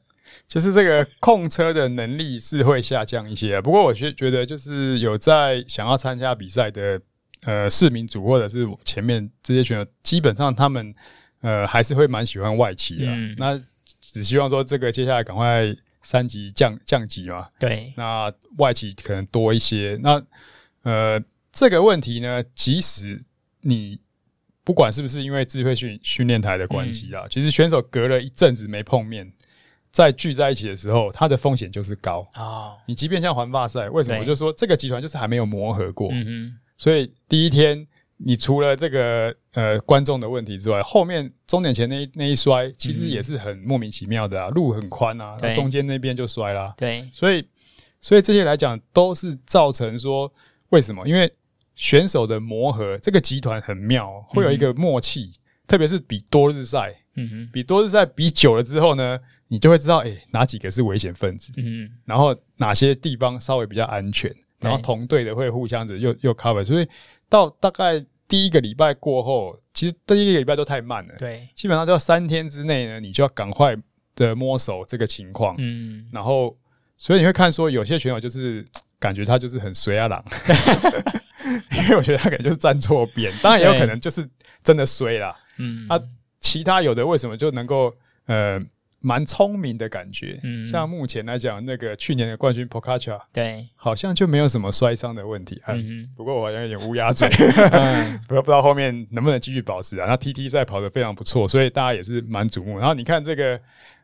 [0.47, 3.61] 就是这个控车的能力是会下降一些。
[3.61, 6.99] 不过我觉觉得就是有在想要参加比赛的。
[7.43, 10.93] 呃，市民组或者是前面这些选手，基本上他们
[11.39, 13.05] 呃还是会蛮喜欢外骑的。
[13.05, 13.57] 嗯、那
[14.01, 17.47] 只希望说这个接下来赶快三级降降级嘛。
[17.57, 19.97] 对，那外骑可能多一些。
[20.03, 20.21] 那
[20.83, 21.17] 呃，
[21.51, 23.21] 这个问题呢，即使
[23.61, 23.99] 你
[24.63, 29.31] 不管是不是因为智慧训训练台的关系啊，嗯、其实选手隔了一阵子没碰面，
[29.91, 32.43] 再聚在一起的时候，它的风险就是高啊。
[32.43, 36.09] 哦、你即便像环法赛，为什么我就说这个集团就是还没有磨合过？
[36.11, 37.85] 嗯哼所以第一天，
[38.17, 46.73] 你除了这个呃观众的问题之外，后面终点前那一那一摔，其实也是很莫名其妙的啊，路很宽啊，对中间那边就摔啦。
[46.77, 47.45] 对，所以
[47.99, 50.31] 所以这些来讲都是造成说
[50.69, 51.05] 为什么？
[51.07, 51.29] 因为
[51.79, 64.29] 选手的磨合，这个集团很妙，会有一个默契，嗯、特别是比多日赛，嗯哼，比多日赛比久了之后呢，你就会知道，诶、欸，哪几个是危险分子，嗯哼，然后哪些地方稍微比较安全。
[64.59, 66.87] 然后同队的会互相的又又 cover，所以
[67.29, 71.15] 到大概第一个礼拜过后，其实第一个礼拜都太慢了。
[71.17, 73.73] 对，基本上都要三天之内呢，你就要赶快
[74.15, 75.55] 的摸熟这个情况。
[75.59, 76.57] 嗯，然后
[76.97, 78.65] 所以你会看说有些选手就是
[78.99, 80.23] 感觉他就是很衰啊狼，
[81.71, 84.27] 因为我觉得他可能就是站错边，当然也有可能就是
[84.63, 85.35] 真的衰啦。
[85.57, 85.99] 嗯，啊，
[86.41, 87.93] 其他有的为什么就能够
[88.25, 88.59] 呃？
[89.01, 95.61] 蛮聪明的感觉，嗯，像目前来讲，那个去年的冠军 Pogačar 对，好像就没有什么摔伤的问题。
[95.67, 97.29] 嗯，不过我好像有点乌鸦嘴，
[98.27, 100.05] 不不知道后面能不能继续保持啊？
[100.07, 102.77] 那 TT 赛跑得非常不错，所以大家也是蛮瞩目。
[102.77, 103.59] 然后你看这个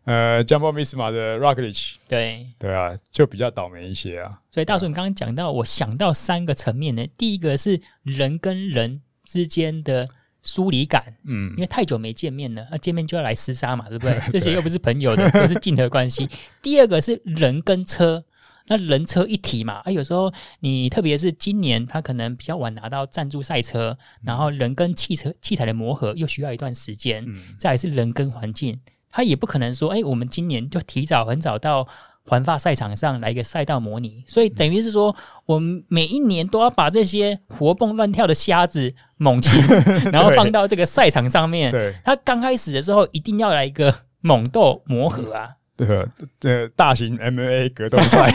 [0.06, 4.40] 呃 j u m b o Misma 的 Roglic 对对啊，就比较倒霉一些啊。
[4.50, 10.08] 所以大叔，你刚刚讲到，我想到三个层面呢，第一个是人跟人之间的。
[10.46, 14.18] 疏离感，嗯，因为太久没见面了，那、啊、见面就要来厮杀嘛，对不对？
[14.32, 16.30] 这些又不是朋友的， 都是竞合关系。
[16.62, 18.24] 第二个是人跟车，
[18.68, 28.80] 那人车一体嘛，啊，有时候你特别是今年，他可能比较晚拿到赞助赛车，然后人跟汽车器材的磨合又需要一段时间，嗯、再来是人跟环境，
[29.10, 31.88] 他也不可能说，哎，我们今年就提早很早到。
[32.28, 39.62] 环法赛场上来一个赛道模拟，所以等于是说，我们每一年都要把这些活蹦乱跳的瞎子猛禽，
[40.12, 41.72] 然后放到这个赛场上面。
[41.72, 45.50] 对，他刚开始的时候一定要来一个猛斗磨合啊。
[45.78, 45.88] 对，
[46.40, 48.34] 这大型 MMA 格斗赛。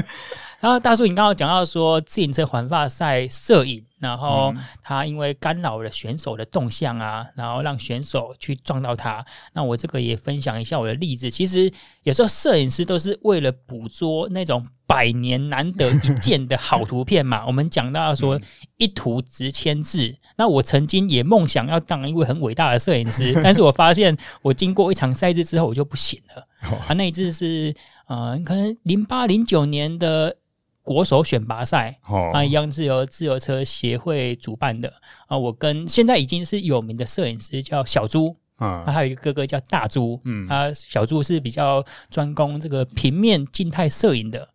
[0.60, 9.24] 然后大叔，你刚刚讲到说自行车环法赛摄影，然后他因为干扰了选手的动向啊，然后让选手去撞到他。
[9.54, 11.30] 那我这个也分享一下我的例子。
[11.30, 17.44] 其实有时候摄影师都是为了捕捉那种百年难得一见的好图片嘛。
[17.48, 18.38] 我们讲到说
[18.76, 26.46] 一图值千字，那我曾经也梦想要当一位很伟大的摄影师，但是我发现我经过一场赛制之后，我就不行了。
[26.86, 27.74] 啊，那一次是
[28.08, 30.36] 呃，可能零八零九年的。
[30.86, 31.98] 国手选拔赛，
[32.32, 34.92] 啊，一样是由自由车协会主办的
[35.26, 35.36] 啊。
[35.36, 44.48] 我跟现在已经是有名的摄影师叫小朱，啊，还有一个哥哥叫大朱，嗯，啊，小朱是比较专攻这个平面静态摄影的。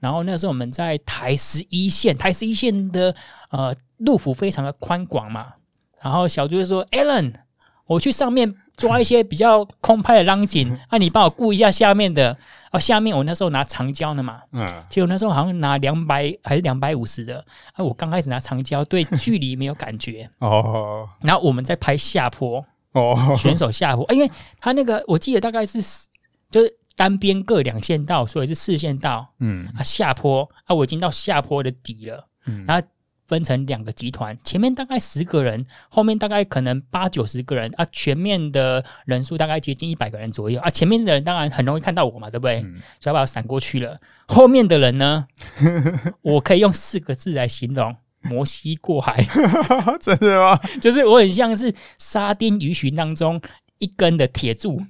[0.00, 3.14] 然后那时候我们在台十一线，台十一线的
[3.50, 5.52] 呃路幅非常的宽广嘛。
[6.02, 7.32] 然后小朱就说：“Allen，
[7.86, 12.36] 我去上面。”抓一些比较空拍的浪景，啊，你帮我顾一下下面的。
[12.72, 17.42] 哦，下面我那时候拿长焦的嘛，嗯，结果那时候好像拿两百还是两百五十的。
[17.72, 20.28] 啊，我刚开始拿长焦，对距离没有感觉。
[20.40, 22.62] 哦，然后我们在拍下坡，
[22.92, 25.80] 哦，选手下坡，啊，因为他那个我记得大概是
[26.50, 29.26] 就是单边各两线道，所以是四线道。
[29.38, 32.28] 嗯，啊，下坡，啊，我已经到下坡的底了。
[32.46, 32.86] 嗯，然后。
[33.26, 40.70] 分成两个集团，前面大概十个人，后面大概可能八九十个人啊，全面的人数大概接近一百个人左右啊。
[40.70, 42.62] 前面的人当然很容易看到我嘛，对不对？
[42.62, 43.98] 嗯、所以把我闪过去了。
[44.28, 45.26] 后面的人呢，
[46.22, 49.26] 我可以用四个字来形容：摩西过海。
[50.00, 50.60] 真的吗？
[50.80, 53.40] 就是我很像是沙丁鱼群当中
[53.78, 54.80] 一根的铁柱，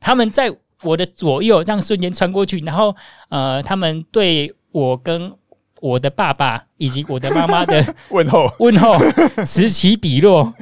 [0.00, 2.96] 他们在我的左右这样瞬间穿过去，然后
[3.28, 5.32] 呃，他们对我跟。
[5.80, 8.50] 我的爸爸以及我的妈妈的 问候。
[8.58, 8.98] 问候
[9.44, 10.54] 此起彼落，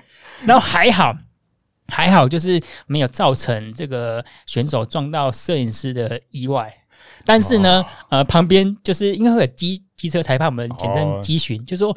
[0.45, 1.17] 然后还好
[1.89, 6.73] 还好，就是没有造成这个选手撞到摄影师的意外。
[7.25, 11.97] 但是呢，呃，旁边就是因为会有机机车裁判，我们简称机巡，就说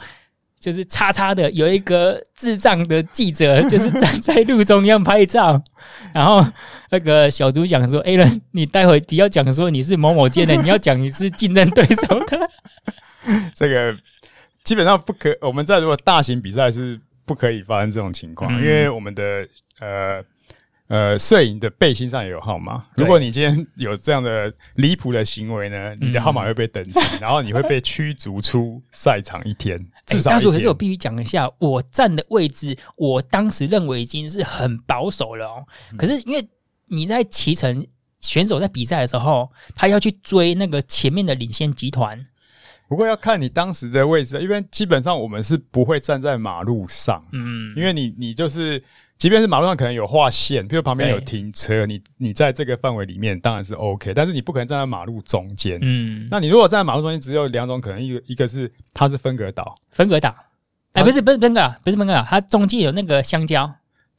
[0.59, 5.61] 就是叉叉的有一个智障的记者，就是站 在路中央拍照。
[6.13, 6.45] 然后
[6.89, 12.49] 那个小组讲说：“哎，人，你待会你要讲说你是某某间的，你要讲你是竞争对手的。
[13.55, 13.95] ”这个
[14.63, 19.47] 基本上不可，我们在如果大型比赛是不可以发生这种情况，嗯、因为我们的
[19.79, 20.23] 呃
[20.89, 22.85] 呃摄影的背心上也有号码。
[22.95, 29.77] 如果你今天有这样的离谱的行为呢，你的号码会被登记，嗯、然后你会被驱逐出赛场一天。
[30.05, 30.51] 至少一天。
[30.51, 35.65] 欸、可是我必须讲一下，我站的位置，我当时认为已经是很保守了哦。
[35.97, 36.45] 可是因为
[36.87, 37.87] 你在骑乘
[38.19, 42.25] 选手在比赛的时候，他要去追那个前面的领先集团。
[42.87, 48.81] 不过要看你当时的位置，因为基本上我们是不会站在马路上，嗯，因为你你就是，
[49.19, 60.33] 即便是马路上可能有画线，比如旁边有停车，你你在这个范围里面当然是 OK，但是你不可能站在马路中间，嗯，那你如果站在马路中间，只有两种可能，一个一个是它是分隔岛，分隔岛，
[60.93, 63.69] 哎，不是不是分隔，不是分隔岛，它中间有那个香蕉，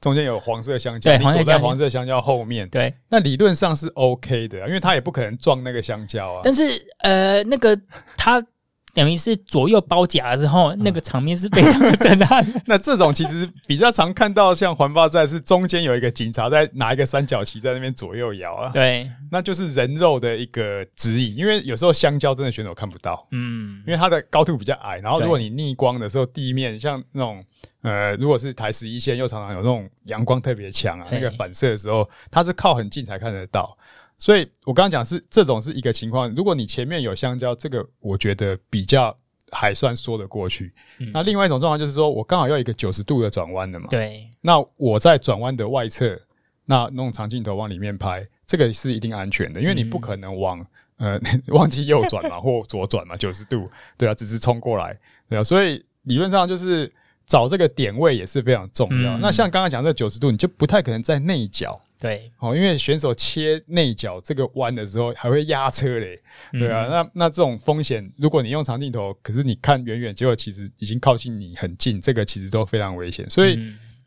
[0.03, 2.21] 中间有黄色香蕉，对，你躲在黄色香蕉。
[2.21, 7.75] 后面，对，那理论上是 OK 的，因为它也不可能撞那个香蕉啊，但是呃，那个
[8.19, 8.45] 它。
[8.93, 12.45] 等于是左右包夹的时候，那个场面是非常的震撼。
[12.67, 18.71] 那这种其实比较常看到，像环抱赛是中间有一个警察在拿一个三角旗在那边左右摇啊。
[18.73, 27.45] 对，那就是人肉的一个指引，因为有时候香蕉真的选手看不到，嗯，因为它的高度比较矮，然后如果你逆光的时候，地面像那种
[27.83, 33.77] 呃，如果是台十一线又常常有那种阳光特别强啊，那个反射的时候，它是靠很近才看得到。
[34.21, 39.17] 所以我刚刚讲是这种是一个情况，如果你前面有香蕉，这个我觉得比较
[39.51, 40.71] 还算说得过去。
[40.99, 44.31] 嗯、那另外一种状况就是说我刚好要一个九十度的转弯的嘛，对。
[44.43, 46.21] 那我在转弯的外侧，
[46.67, 50.61] 那弄长镜头往里面拍，这个是一定安全的，因为你不可能往、
[50.99, 51.21] 嗯、呃
[51.57, 54.95] 忘记右转嘛 或左转嘛，九十度，对啊，只是冲过来，
[55.31, 55.43] 对啊。
[55.43, 56.93] 所以理论上就是
[57.25, 59.17] 找这个点位也是非常重要。
[59.17, 61.81] 嗯、那像刚刚讲这九十度，你就不太可能在内角。
[62.01, 66.19] 对，哦，因为选手切内角这个弯的时候还会压车嘞，
[66.51, 73.29] 对啊，嗯、那那这种风险，如果你用长镜头，可是你看远远，结果其实已经靠近你很近，这个其实都非常危险。
[73.29, 73.57] 所以，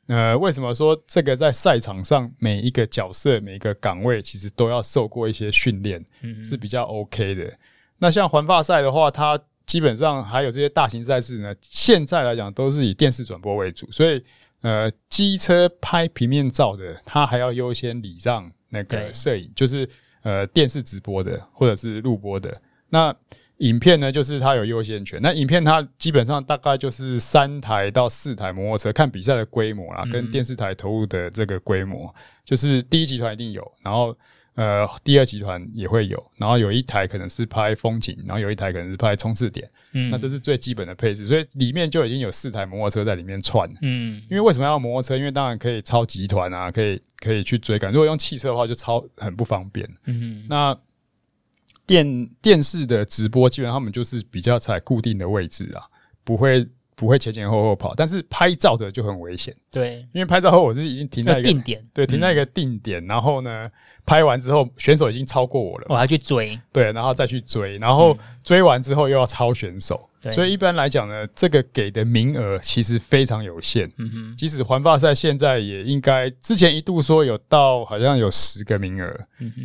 [0.08, 7.54] 嗯、呃，为什么说这个在赛场上每一个角色、每一个岗位，其实都要受过一些训练，嗯、是比较 OK 的。
[8.00, 14.20] 那像环法赛的话，它基本上还有这些大型赛事呢，现在来讲都是以电视转播为主，所以。
[14.64, 19.88] 呃，机车拍平面照的，他还要优先礼让那个摄影，就是
[20.24, 22.62] 呃电视直播的或者是录播的。
[22.90, 23.14] 那
[23.58, 25.20] 影片呢，就是它有优先权。
[25.22, 32.14] 那影片它基本上大概就是三台到四台摩托车，看比赛的规模啦，跟电视台投入的这个规模，嗯、
[32.46, 34.18] 就是第一集团一定有，然后
[34.56, 45.18] 呃，第二集团也会有，然后有一台可能是拍风景，然后有一台可能是拍冲刺点，嗯，那这是最基本的配置，所以里面就已经有四台摩托车在里面串，嗯，因为为什么要摩托车？
[45.18, 47.92] 因为当然可以超集团啊，可以可以去追赶。
[47.92, 50.78] 如果用汽车的话，就超很不方便，嗯，那
[51.88, 55.84] 电电视的直播基本上他们就是比较采固定的位置啊，
[56.24, 56.68] 不会。
[56.96, 59.56] 不会前前后后跑，但是拍照的就很危险。
[59.72, 63.70] 对，因为拍照后我是已经停在一个定点，对，停在一个定点，嗯、然后呢，
[64.06, 70.10] 拍完之后选手已经超过我了，我还去追，对，然后再去追，然后追完之后又要超选手。
[70.32, 73.92] 所以一般来讲呢，这个给的名额其实非常有限。
[73.98, 79.14] 嗯哼，即使环法赛现在也应该，之前一度说有到好像有十个名额，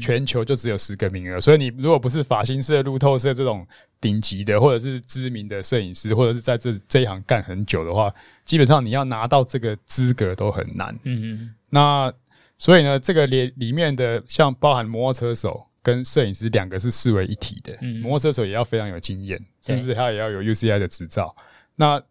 [0.00, 1.40] 全球就只有十个名额。
[1.40, 3.64] 所以你如果不是法新社、路透社这种
[4.00, 8.12] 顶级的，或者是知名的摄影师，或者是在这这一行干很久的话，
[8.44, 10.98] 基本上你要拿到这个资格都很难。
[11.04, 12.12] 嗯哼，那
[12.56, 15.64] 所以呢，这个里里面的像包含摩托车手。
[15.80, 21.34] 跟摄影师两个是视为一体的，嗯，摩托车手也要非常有经验，甚至他也要有 UCI 的执照。
[21.76, 22.02] 那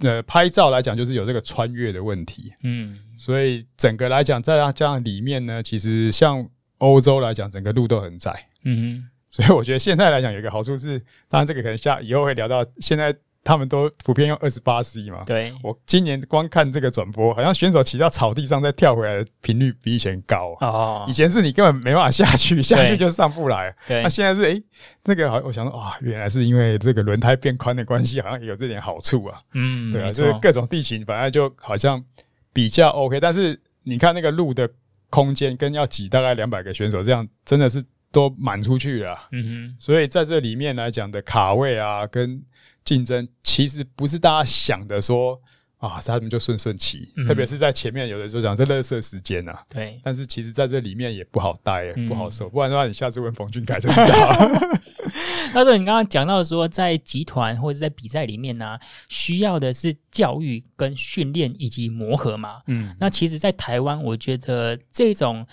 [0.00, 6.46] 呃，拍照来讲，就是有这个穿越的问题，嗯，所以整个来讲，在这样里面呢，其实像
[6.78, 13.16] 欧洲来讲，整个路都很窄，嗯，所以我觉得现在来讲有一个好处是，当然这个可能下以后会聊到现在。
[13.42, 15.22] 他们都普遍用二十八 C 嘛？
[15.24, 20.54] 对，我今年光看这个转播，好像选手骑到草地上再跳回来的频率比以前高。
[20.60, 23.74] 哦，以前是你根本没办法下去，下去就上不来。
[23.88, 24.62] 对，那现在是诶、欸，
[25.02, 29.40] 这个好，我想说啊，原来是因为这个轮胎变宽的关系，好像也有这点好处啊。
[29.54, 32.04] 嗯，对啊，就是各种地形本来就好像
[32.52, 34.68] 比较 OK，但是你看那个路的
[35.08, 39.16] 空间跟要挤大概两百个选手这样，真的是都满出去了。
[39.32, 42.42] 嗯哼，所以在这里面来讲的卡位啊，跟
[42.84, 45.40] 竞争其实不是大家想的说
[45.78, 49.62] 啊，他们就顺顺骑，嗯、特别是在前面有的时候讲这垃圾时间啊。
[49.68, 52.48] 对，但是其实在这里面也不好待，嗯、不好受。
[52.48, 54.50] 不然的话，你下次问冯俊凯就知道。
[55.52, 62.60] 那时候你刚刚讲到说，在集团或者在比赛里面呢、啊，需要的是教育跟训练以及磨合嘛。
[62.66, 65.46] 嗯，那其实，在台湾，我觉得这种。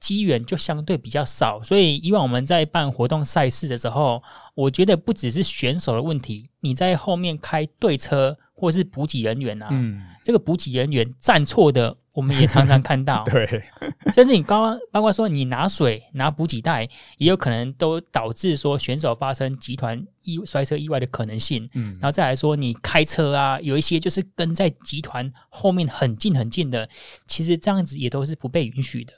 [0.00, 4.22] 机缘就相对比较少，所以以往我们在办活动赛事的时候，
[4.54, 13.24] 我觉得不只是选手的问题，你在后面开队车或是补给人员啊，嗯，这个补给人员站错的，我们也常常看到。
[13.30, 13.62] 对，
[14.14, 16.88] 甚至你刚刚包括说你拿水、拿补给袋，
[17.18, 21.68] 也有可能都导致说选手发生集团意摔车意外的可能性。
[21.74, 26.88] 嗯，然后再来说你开车啊，有一些就是跟在集团后面很近很近的，
[27.26, 29.12] 其实这样子也都是不被允许的。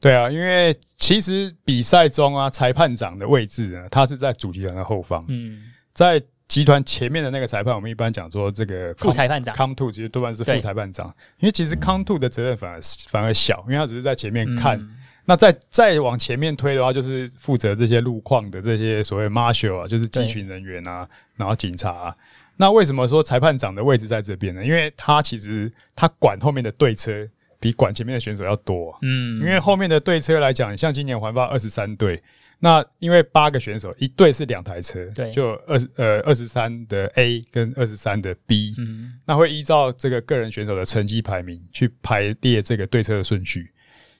[0.00, 5.24] 对啊，因为其实比赛中啊，裁判长的位置呢，他是在主集团的后方。
[5.26, 14.78] 嗯，在集团前面的那个裁判，我们一般讲说这个副裁判长，COM two 其实多半是副裁判长，因为其实 COM two 的责任反而反而小，因为他只是在前面看。
[14.78, 14.88] 嗯、
[15.24, 22.16] 那再再往前面推的话，就是负责这些路况的这些所谓 Marshal 啊，就是机巡人员啊，然后警察啊。
[22.56, 24.64] 那为什么说裁判长的位置在这边呢？
[24.64, 27.28] 因为他其实他管后面的队车。
[27.60, 32.22] 比管前面的选手要多，嗯，因为后面的队车来讲，像今年环法二十三队，
[32.60, 43.72] 那因为八个选手，一队是两台车，对，就二十呃二十三的 A 跟二十三的 B，嗯，那会依照这个个人选手的成绩排名去排列这个对车的顺序，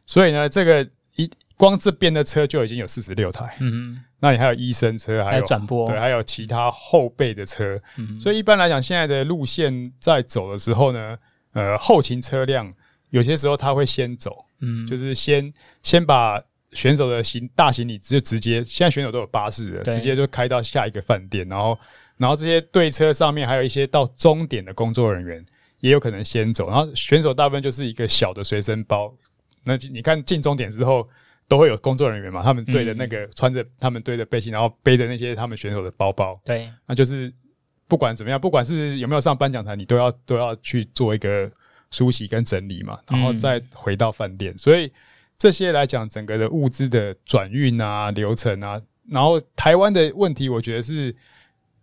[0.05, 0.85] 所以呢，这个
[1.15, 11.17] 一光这边的车就已经有四十六台，嗯，那你还有医生车，还有转播，对，还有其他后备的车，嗯，所以一般来讲，现在的路线在走的时候呢，
[11.53, 12.75] 呃，后勤车辆。
[13.11, 15.53] 有些时候他会先走，嗯，就是先
[15.83, 16.43] 先把
[16.73, 21.79] 选手的行大行李就直接，现在选手都有巴士的，直接就开到下一个饭店，然后
[22.19, 25.43] 然后这些队车上面还有一些到终点的工作人员
[25.81, 29.15] 也有可能先走，然后选手大部分就是一个小的随身包，
[29.65, 31.09] 那你看进终点之后
[31.49, 37.33] 都会有工作人员嘛，他们对着那个穿着他们对着背心，然后背着那些他们选手的包包，对，那就是
[37.87, 41.51] 不管怎么样，不管是有没有上颁奖台，你都要都要去做一个。
[41.91, 44.93] 梳洗跟整理嘛，然后再回到饭店，嗯、所以
[45.39, 51.15] 这些来讲，整个的物资的转运啊、流程啊，然后台湾的问题，我觉得是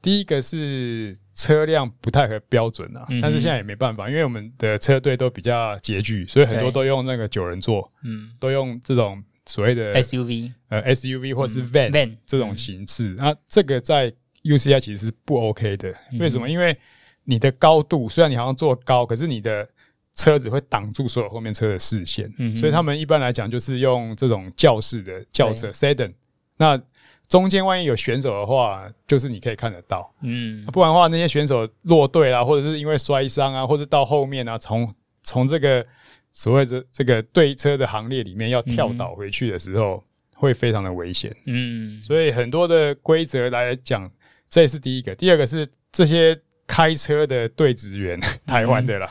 [0.02, 16.48] 第一个是车辆不太合标准啊，嗯、但是现在也没办法，因为我们的车队都比较拮据，所以很多都用那个九人座，嗯，都用这种所谓的 SUV，呃 SUV 或是 van、嗯、van 这种形式，那、嗯、这个在 UCI 其实是不 OK 的，为什么？
[16.48, 16.78] 因为
[17.24, 19.68] 你的高度虽然你好像坐高，可是你的
[20.16, 26.14] 车子会挡住所有后面车的视线，嗯、所以他们一般来讲就是用这种轿式的轿车 sedan。
[26.58, 26.82] 那
[27.28, 35.86] 中间万一有选手的话，就是你可以看得到，嗯，不然的话那些选手落队啦，或者是因为摔伤啊，或者到后面啊，从从这个
[36.32, 40.02] 所谓这这个对车的行列里面要跳倒回去的时候，
[40.36, 41.36] 会非常的危险。
[41.46, 44.10] 嗯，所以很多的规则来讲，
[44.48, 45.14] 这也是第一个。
[45.16, 49.10] 第二个是这些开车的队职员，台湾的啦，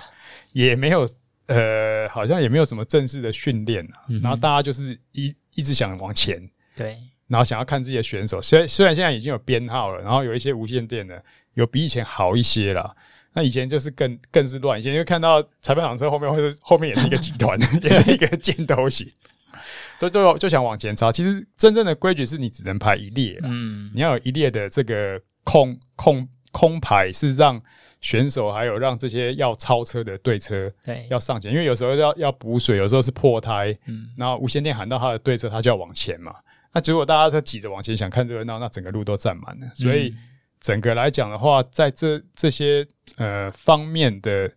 [0.55, 1.07] 也没有
[1.48, 4.00] 呃，好像也没有什么正式的训练啊。
[4.22, 6.40] 然后大家就是一一直想往前，
[6.74, 6.96] 对，
[7.26, 8.40] 然后想要看自己的选手。
[8.40, 12.96] 虽虽然现在已经有编号了，然后有一些无线电的，有比以前好一些了。
[13.34, 19.11] 那以前就是更更是乱，以前就看到裁判长车后面或者后面也是一个集团， 也是一个箭头型，
[19.98, 21.11] 都都就想往前超。
[21.11, 27.61] 其实真正的规矩是你只能排一列，嗯，你要有一列的这个空空空排，是让
[28.05, 36.34] 选手还有让这些要超车的对车对要上前，因为有时候要要补水，有时候是破胎，嗯，然后无线电喊到他的对车，他就要往前嘛。
[36.72, 40.14] 那结果大家都挤着往前想看热闹，那整个路都占满了，所以。
[40.61, 42.86] 整个来讲的话，在这这些
[43.18, 44.50] 呃方面的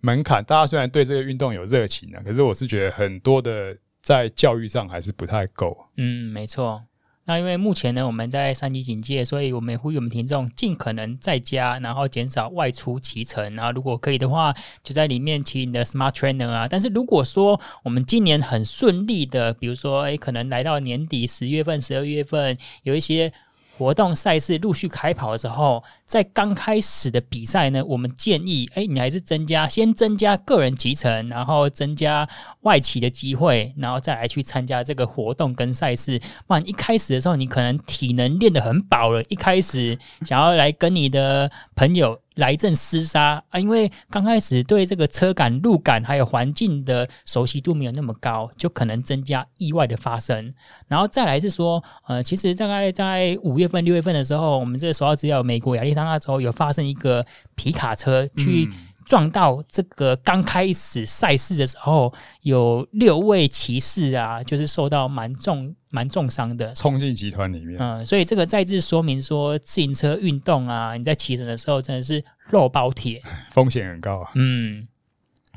[0.00, 5.86] 门槛，大家虽然对这个运动有热情呢，可是我是觉得很多的在教育上还是不太够。
[5.98, 6.82] 嗯，没错。
[7.24, 13.54] 那因为目前呢，我们在三级警戒，所以我们呼吁我们听众尽可能在家，然后减少外出骑乘。
[13.54, 16.66] 然后如果可以的话，就在里面骑你的 Smart Trainer 啊。
[16.68, 23.32] 但是如果说我们今年很顺利的，比如说诶，可能来到年底十月份、十二月份，有一些。
[23.78, 32.28] 活动赛事陆续开跑的时候，在刚开始的比赛呢，我们建议，哎，你还是增加，先增加个人集成，然后增加
[32.60, 36.20] 外企的机会，然后再来去参加这个活动跟赛事。
[36.46, 42.18] 不然一开始的时候，你可能体能练得很饱了，一开始想要来跟你的朋友。
[42.36, 43.58] 来一阵厮杀啊！
[43.58, 50.52] 因为刚开始对这个车感、路感还有环境的熟悉度没有那么高，就可能增加意外的发生。
[50.88, 57.24] 然后再来是说，呃，其实大概在五月份、六月份的时候，我们这个收到资料，美国亚利桑那州有发生一个
[57.54, 58.70] 皮卡车去。
[59.04, 67.76] 撞到这个刚开始赛事的时候，有六位骑士啊，就是受到蛮重蛮重伤的，冲进集团里面。
[67.78, 74.30] 嗯，所以这个再次说明说，自行车运动啊，你在骑乘的时候真的是肉包铁， 风险很高啊。
[74.34, 74.86] 嗯，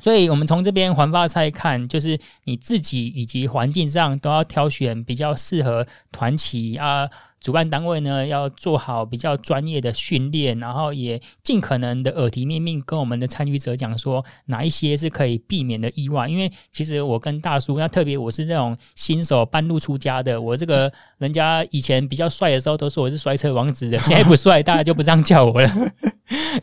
[0.01, 7.09] 所以我们从这边环法赛看，就是你自己以及环境上都要挑选比较适合团骑啊。
[7.45, 16.27] 主办单位呢，要做好比较专业的训练，然后也尽可能的耳提面命跟我们的参与者讲说，哪一些是可以避免的意外。
[16.27, 25.69] 因为其实我跟大叔，那特别我是这种新手半路出家的，我这个人家以前比较帅的时候都说我是摔车王子的， 现在不帅，大家就不这样叫我了。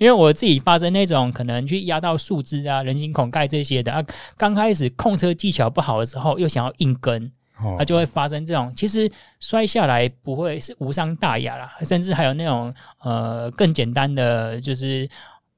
[0.01, 4.05] 因为我自己发生那种可能去压到树枝啊、人行孔盖这些的啊，
[4.37, 7.31] 刚开始控车技巧不好的时候，又想要硬跟。
[7.79, 9.11] 它就会发生这种，其实
[9.41, 15.09] 摔下来不会是无伤大雅啦，甚至还有那种呃更简单的，就是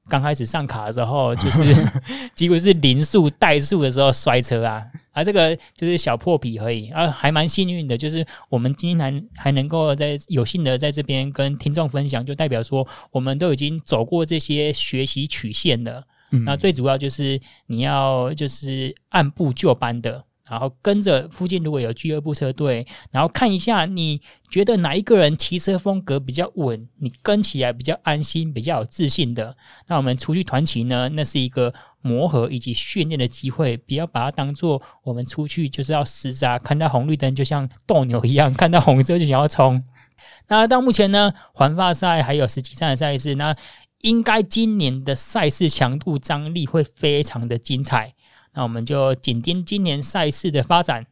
[0.07, 1.63] 刚开始上卡的时候，就是
[2.35, 8.99] 几乎是零速怠速的时候摔车啊，啊这个就是小破皮而已，啊还蛮幸运的，就是我们今天
[9.35, 20.23] 还还能够在有幸的在这边跟听众分享，就代表说我们都已经走过这些学习曲线了，嗯，那最主要就是你要就是按部就班的。
[20.47, 39.83] 然后跟着附近如果有俱乐部车队，然后看一下你觉得哪一个人骑车风格比较稳，你跟起来比较安心、比较有自信的，那我们出去团骑呢，那是一个磨合以及训练的机会，不要把它当做我们出去就是要厮杀，看到红绿灯就像斗牛一样，看到红色就想要冲。
[40.47, 43.55] 那到目前呢，环法赛还有十几站的赛事，那
[44.01, 48.13] 应该今年的赛事强度张力会非常的精彩。
[48.55, 51.05] 那我们就紧盯今年赛事的发展，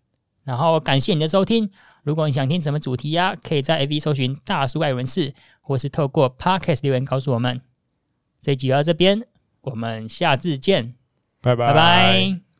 [0.43, 1.69] 然后感谢你的收听。
[2.03, 7.61] 如果你想听什么主题呀、啊，可以在 AV 搜寻“大叔爱人士”，或是透过 Podcast 留言告诉我们。
[8.41, 9.25] 这集到这边，
[9.61, 10.95] 我们下次见，
[11.41, 11.67] 拜拜。
[11.67, 12.52] 拜拜。